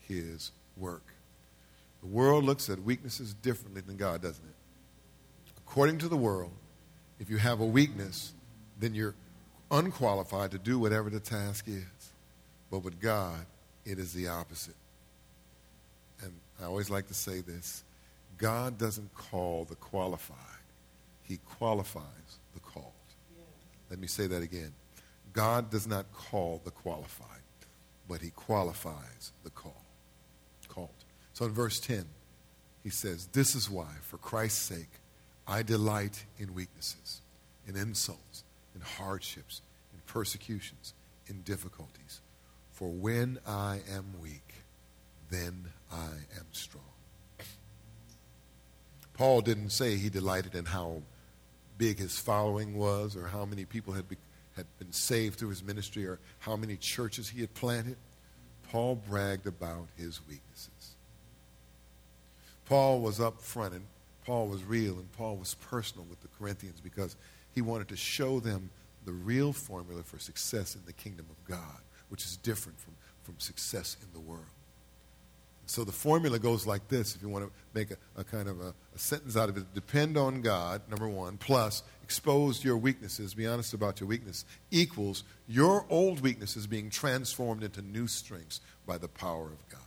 his 0.01 0.53
work. 0.77 1.05
The 2.01 2.09
world 2.09 2.44
looks 2.44 2.70
at 2.70 2.81
weaknesses 2.81 3.35
differently 3.35 3.83
than 3.83 3.96
God, 3.96 4.22
doesn't 4.22 4.44
it? 4.44 4.55
According 5.59 5.98
to 5.98 6.09
the 6.09 6.16
world, 6.16 6.53
if 7.20 7.31
you 7.31 7.37
have 7.37 7.61
a 7.61 7.66
weakness, 7.66 8.33
then 8.81 8.94
you're 8.94 9.14
unqualified 9.73 10.51
to 10.53 10.59
do 10.59 10.79
whatever 10.79 11.11
the 11.11 11.19
task 11.19 11.67
is. 11.67 12.13
But 12.71 12.81
with 12.85 13.01
God, 13.01 13.47
it 13.85 13.99
is 13.99 14.13
the 14.13 14.29
opposite. 14.29 14.77
And 16.23 16.33
I 16.61 16.67
always 16.67 16.91
like 16.91 17.09
to 17.09 17.15
say 17.15 17.41
this 17.41 17.83
God 18.39 18.79
doesn't 18.79 19.13
call 19.15 19.65
the 19.65 19.75
qualified, 19.75 20.37
He 21.25 21.39
qualifies 21.59 22.39
the 22.55 22.61
called. 22.61 22.93
Let 23.91 23.99
me 23.99 24.07
say 24.07 24.27
that 24.29 24.43
again. 24.43 24.73
God 25.33 25.71
does 25.71 25.87
not 25.87 26.13
call 26.13 26.61
the 26.65 26.71
qualified, 26.71 27.29
but 28.09 28.21
He 28.21 28.31
qualifies 28.31 29.33
the 29.43 29.51
called. 29.51 29.75
Called. 30.69 30.89
So 31.35 31.45
in 31.45 31.53
verse 31.53 31.79
10, 31.81 32.07
he 32.83 32.89
says, 32.89 33.27
This 33.27 33.55
is 33.55 33.69
why, 33.69 33.89
for 34.01 34.17
Christ's 34.17 34.63
sake, 34.63 34.89
I 35.47 35.63
delight 35.63 36.25
in 36.39 36.55
weaknesses, 36.55 37.21
in 37.69 37.77
insults 37.77 38.45
in 38.75 38.81
hardships, 38.81 39.63
in 39.93 40.01
persecutions, 40.07 40.95
in 41.27 41.43
difficulties. 41.43 42.21
For 42.73 42.89
when 42.89 43.39
I 43.47 43.81
am 43.91 44.21
weak, 44.21 44.55
then 45.31 45.67
I 45.91 46.09
am 46.37 46.47
strong. 46.53 46.85
Paul 49.15 49.41
didn't 49.41 49.71
say 49.71 49.97
he 49.97 50.09
delighted 50.09 50.55
in 50.55 50.65
how 50.65 51.03
big 51.79 51.99
his 51.99 52.19
following 52.19 52.77
was 52.77 53.17
or 53.17 53.27
how 53.27 53.45
many 53.45 53.65
people 53.65 53.95
had, 53.95 54.09
be, 54.09 54.17
had 54.57 54.67
been 54.79 54.93
saved 54.93 55.39
through 55.39 55.51
his 55.51 55.63
ministry 55.63 56.07
or 56.07 56.19
how 56.41 56.57
many 56.57 56.77
churches 56.77 57.29
he 57.29 57.41
had 57.41 57.53
planted. 57.55 57.97
Paul 58.71 58.97
bragged 58.97 59.47
about 59.47 59.87
his 59.97 60.21
weaknesses. 60.29 60.97
Paul 62.67 63.01
was 63.01 63.21
up 63.21 63.41
front 63.41 63.75
and 63.75 63.85
Paul 64.25 64.49
was 64.49 64.65
real 64.65 64.95
and 64.95 65.13
Paul 65.13 65.37
was 65.37 65.55
personal 65.55 66.07
with 66.09 66.21
the 66.23 66.29
Corinthians 66.39 66.81
because 66.81 67.17
he 67.55 67.62
wanted 67.62 67.88
to 67.88 67.97
show 67.97 68.41
them 68.41 68.71
the 69.05 69.12
real 69.12 69.53
formula 69.53 70.03
for 70.03 70.19
success 70.19 70.75
in 70.75 70.83
the 70.87 70.93
kingdom 70.93 71.27
of 71.31 71.45
God, 71.49 71.81
which 72.09 72.25
is 72.25 72.37
different 72.37 72.79
from, 72.79 72.95
from 73.23 73.38
success 73.38 73.97
in 74.01 74.09
the 74.12 74.21
world. 74.21 74.45
So 75.67 75.85
the 75.85 75.93
formula 75.93 76.38
goes 76.38 76.67
like 76.67 76.88
this 76.88 77.15
if 77.15 77.23
you 77.23 77.29
want 77.29 77.47
to 77.47 77.53
make 77.73 77.91
a, 77.91 77.97
a 78.17 78.25
kind 78.25 78.49
of 78.49 78.61
a, 78.61 78.75
a, 78.95 78.99
sentence 78.99 79.37
out 79.37 79.49
of 79.49 79.57
it 79.57 79.73
depend 79.75 80.17
on 80.17 80.43
God, 80.43 80.83
number 80.88 81.09
one, 81.09 81.38
plus 81.38 81.83
expose 82.03 82.62
your 82.62 82.77
weaknesses, 82.77 83.35
be 83.35 83.47
honest 83.47 83.73
about 83.73 84.01
your 84.01 84.09
weakness, 84.09 84.45
equals 84.71 85.25
your 85.49 85.87
old 85.88 86.21
weaknesses 86.21 86.67
being 86.67 86.91
transformed 86.91 87.62
into 87.62 87.81
new 87.81 88.07
strengths 88.07 88.61
by 88.87 88.99
the 88.99 89.09
power 89.09 89.47
of 89.47 89.69
God. 89.69 89.81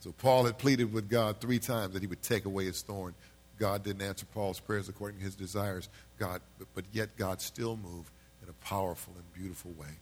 So 0.00 0.12
Paul 0.12 0.44
had 0.46 0.58
pleaded 0.58 0.92
with 0.92 1.08
God 1.08 1.40
three 1.40 1.60
times 1.60 1.94
that 1.94 2.02
he 2.02 2.08
would 2.08 2.22
take 2.22 2.44
away 2.44 2.64
his 2.64 2.82
thorn. 2.82 3.14
God 3.58 3.84
didn't 3.84 4.02
answer 4.02 4.26
Paul's 4.26 4.60
prayers 4.60 4.88
according 4.88 5.18
to 5.18 5.24
his 5.24 5.34
desires. 5.34 5.88
God, 6.18 6.40
but, 6.58 6.68
but 6.74 6.84
yet 6.92 7.16
God 7.16 7.40
still 7.40 7.76
moved 7.76 8.10
in 8.42 8.48
a 8.48 8.52
powerful 8.64 9.12
and 9.16 9.32
beautiful 9.34 9.70
way. 9.72 9.98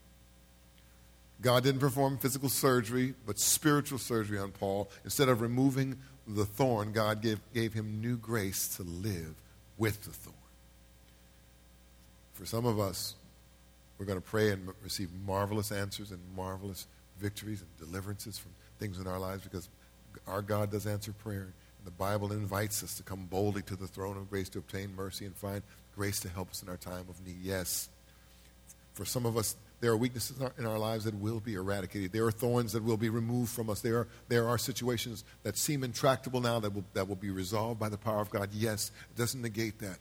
God 1.42 1.64
didn't 1.64 1.80
perform 1.80 2.18
physical 2.18 2.48
surgery, 2.48 3.14
but 3.26 3.38
spiritual 3.38 3.98
surgery 3.98 4.38
on 4.38 4.50
Paul. 4.52 4.90
Instead 5.04 5.28
of 5.28 5.40
removing 5.40 5.98
the 6.26 6.44
thorn, 6.44 6.92
God 6.92 7.22
gave, 7.22 7.40
gave 7.54 7.72
him 7.72 8.00
new 8.00 8.16
grace 8.16 8.68
to 8.76 8.82
live 8.82 9.34
with 9.78 10.02
the 10.04 10.10
thorn. 10.10 10.36
For 12.34 12.44
some 12.44 12.66
of 12.66 12.78
us, 12.78 13.14
we're 13.98 14.06
going 14.06 14.20
to 14.20 14.26
pray 14.26 14.50
and 14.50 14.68
receive 14.82 15.10
marvelous 15.26 15.72
answers 15.72 16.10
and 16.10 16.20
marvelous 16.34 16.86
victories 17.18 17.62
and 17.62 17.88
deliverances 17.88 18.38
from 18.38 18.52
things 18.78 18.98
in 18.98 19.06
our 19.06 19.18
lives 19.18 19.42
because 19.42 19.68
our 20.26 20.42
God 20.42 20.70
does 20.70 20.86
answer 20.86 21.12
prayer. 21.12 21.48
The 21.84 21.90
Bible 21.90 22.32
invites 22.32 22.82
us 22.82 22.96
to 22.96 23.02
come 23.02 23.26
boldly 23.26 23.62
to 23.62 23.76
the 23.76 23.86
throne 23.86 24.16
of 24.16 24.28
grace 24.30 24.48
to 24.50 24.58
obtain 24.58 24.94
mercy 24.94 25.24
and 25.24 25.34
find 25.34 25.62
grace 25.96 26.20
to 26.20 26.28
help 26.28 26.50
us 26.50 26.62
in 26.62 26.68
our 26.68 26.76
time 26.76 27.06
of 27.08 27.26
need. 27.26 27.38
Yes. 27.42 27.88
For 28.94 29.04
some 29.04 29.24
of 29.24 29.36
us, 29.36 29.56
there 29.80 29.90
are 29.90 29.96
weaknesses 29.96 30.38
in 30.58 30.66
our, 30.66 30.78
lives 30.78 31.04
that 31.04 31.14
will 31.14 31.40
be 31.40 31.54
eradicated. 31.54 32.12
There 32.12 32.26
are 32.26 32.32
thorns 32.32 32.72
that 32.72 32.84
will 32.84 32.98
be 32.98 33.08
removed 33.08 33.50
from 33.50 33.70
us. 33.70 33.80
There 33.80 33.96
are, 33.96 34.08
there 34.28 34.46
are 34.46 34.58
situations 34.58 35.24
that 35.42 35.56
seem 35.56 35.82
intractable 35.82 36.40
now 36.40 36.60
that 36.60 36.74
will, 36.74 36.84
that 36.92 37.08
will 37.08 37.16
be 37.16 37.30
resolved 37.30 37.80
by 37.80 37.88
the 37.88 37.96
power 37.96 38.20
of 38.20 38.28
God. 38.28 38.50
Yes, 38.52 38.90
it 39.10 39.18
doesn't 39.18 39.40
negate 39.40 39.78
that. 39.78 39.98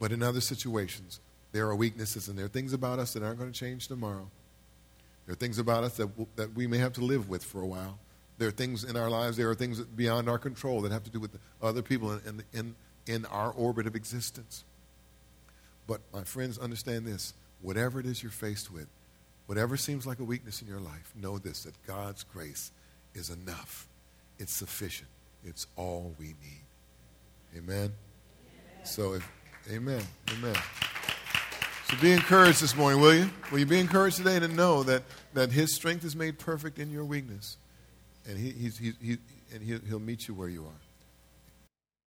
But 0.00 0.10
in 0.10 0.22
other 0.22 0.40
situations, 0.40 1.20
there 1.52 1.68
are 1.68 1.76
weaknesses 1.76 2.28
and 2.28 2.36
there 2.36 2.46
are 2.46 2.48
things 2.48 2.72
about 2.72 2.98
us 2.98 3.12
that 3.12 3.22
aren't 3.22 3.38
going 3.38 3.52
to 3.52 3.58
change 3.58 3.86
tomorrow. 3.86 4.28
There 5.26 5.32
are 5.32 5.36
things 5.36 5.58
about 5.58 5.84
us 5.84 5.96
that, 5.96 6.36
that 6.36 6.54
we 6.54 6.66
may 6.66 6.78
have 6.78 6.92
to 6.94 7.04
live 7.04 7.28
with 7.28 7.44
for 7.44 7.60
a 7.60 7.66
while. 7.66 7.98
There 8.38 8.48
are 8.48 8.52
things 8.52 8.84
in 8.84 8.96
our 8.96 9.08
lives, 9.08 9.36
there 9.36 9.48
are 9.48 9.54
things 9.54 9.80
beyond 9.80 10.28
our 10.28 10.38
control 10.38 10.82
that 10.82 10.92
have 10.92 11.04
to 11.04 11.10
do 11.10 11.20
with 11.20 11.38
other 11.62 11.82
people 11.82 12.12
in, 12.12 12.42
in, 12.52 12.74
in 13.06 13.24
our 13.26 13.50
orbit 13.52 13.86
of 13.86 13.96
existence. 13.96 14.64
But 15.86 16.00
my 16.12 16.24
friends, 16.24 16.58
understand 16.58 17.06
this 17.06 17.32
whatever 17.62 17.98
it 17.98 18.06
is 18.06 18.22
you're 18.22 18.30
faced 18.30 18.70
with, 18.70 18.86
whatever 19.46 19.76
seems 19.76 20.06
like 20.06 20.18
a 20.18 20.24
weakness 20.24 20.60
in 20.60 20.68
your 20.68 20.80
life, 20.80 21.12
know 21.20 21.38
this 21.38 21.62
that 21.62 21.74
God's 21.86 22.24
grace 22.24 22.70
is 23.14 23.30
enough. 23.30 23.88
It's 24.38 24.52
sufficient. 24.52 25.08
It's 25.44 25.66
all 25.76 26.14
we 26.18 26.26
need. 26.26 26.64
Amen. 27.56 27.76
amen. 27.76 27.92
So 28.84 29.14
if 29.14 29.28
amen. 29.72 30.02
Amen. 30.32 30.56
So 31.88 31.96
be 32.00 32.12
encouraged 32.12 32.60
this 32.60 32.76
morning, 32.76 33.00
will 33.00 33.14
you? 33.14 33.30
Will 33.50 33.60
you 33.60 33.66
be 33.66 33.78
encouraged 33.78 34.16
today 34.16 34.40
to 34.40 34.48
know 34.48 34.82
that, 34.82 35.04
that 35.34 35.52
his 35.52 35.72
strength 35.72 36.04
is 36.04 36.16
made 36.16 36.38
perfect 36.38 36.78
in 36.78 36.90
your 36.90 37.04
weakness? 37.04 37.56
And 38.28 38.38
he, 38.38 38.50
he's, 38.50 38.78
he, 38.78 38.92
he, 39.00 39.18
and 39.52 39.62
he, 39.62 39.78
he'll 39.88 40.00
meet 40.00 40.26
you 40.28 40.34
where 40.34 40.48
you 40.48 40.64
are. 40.64 40.85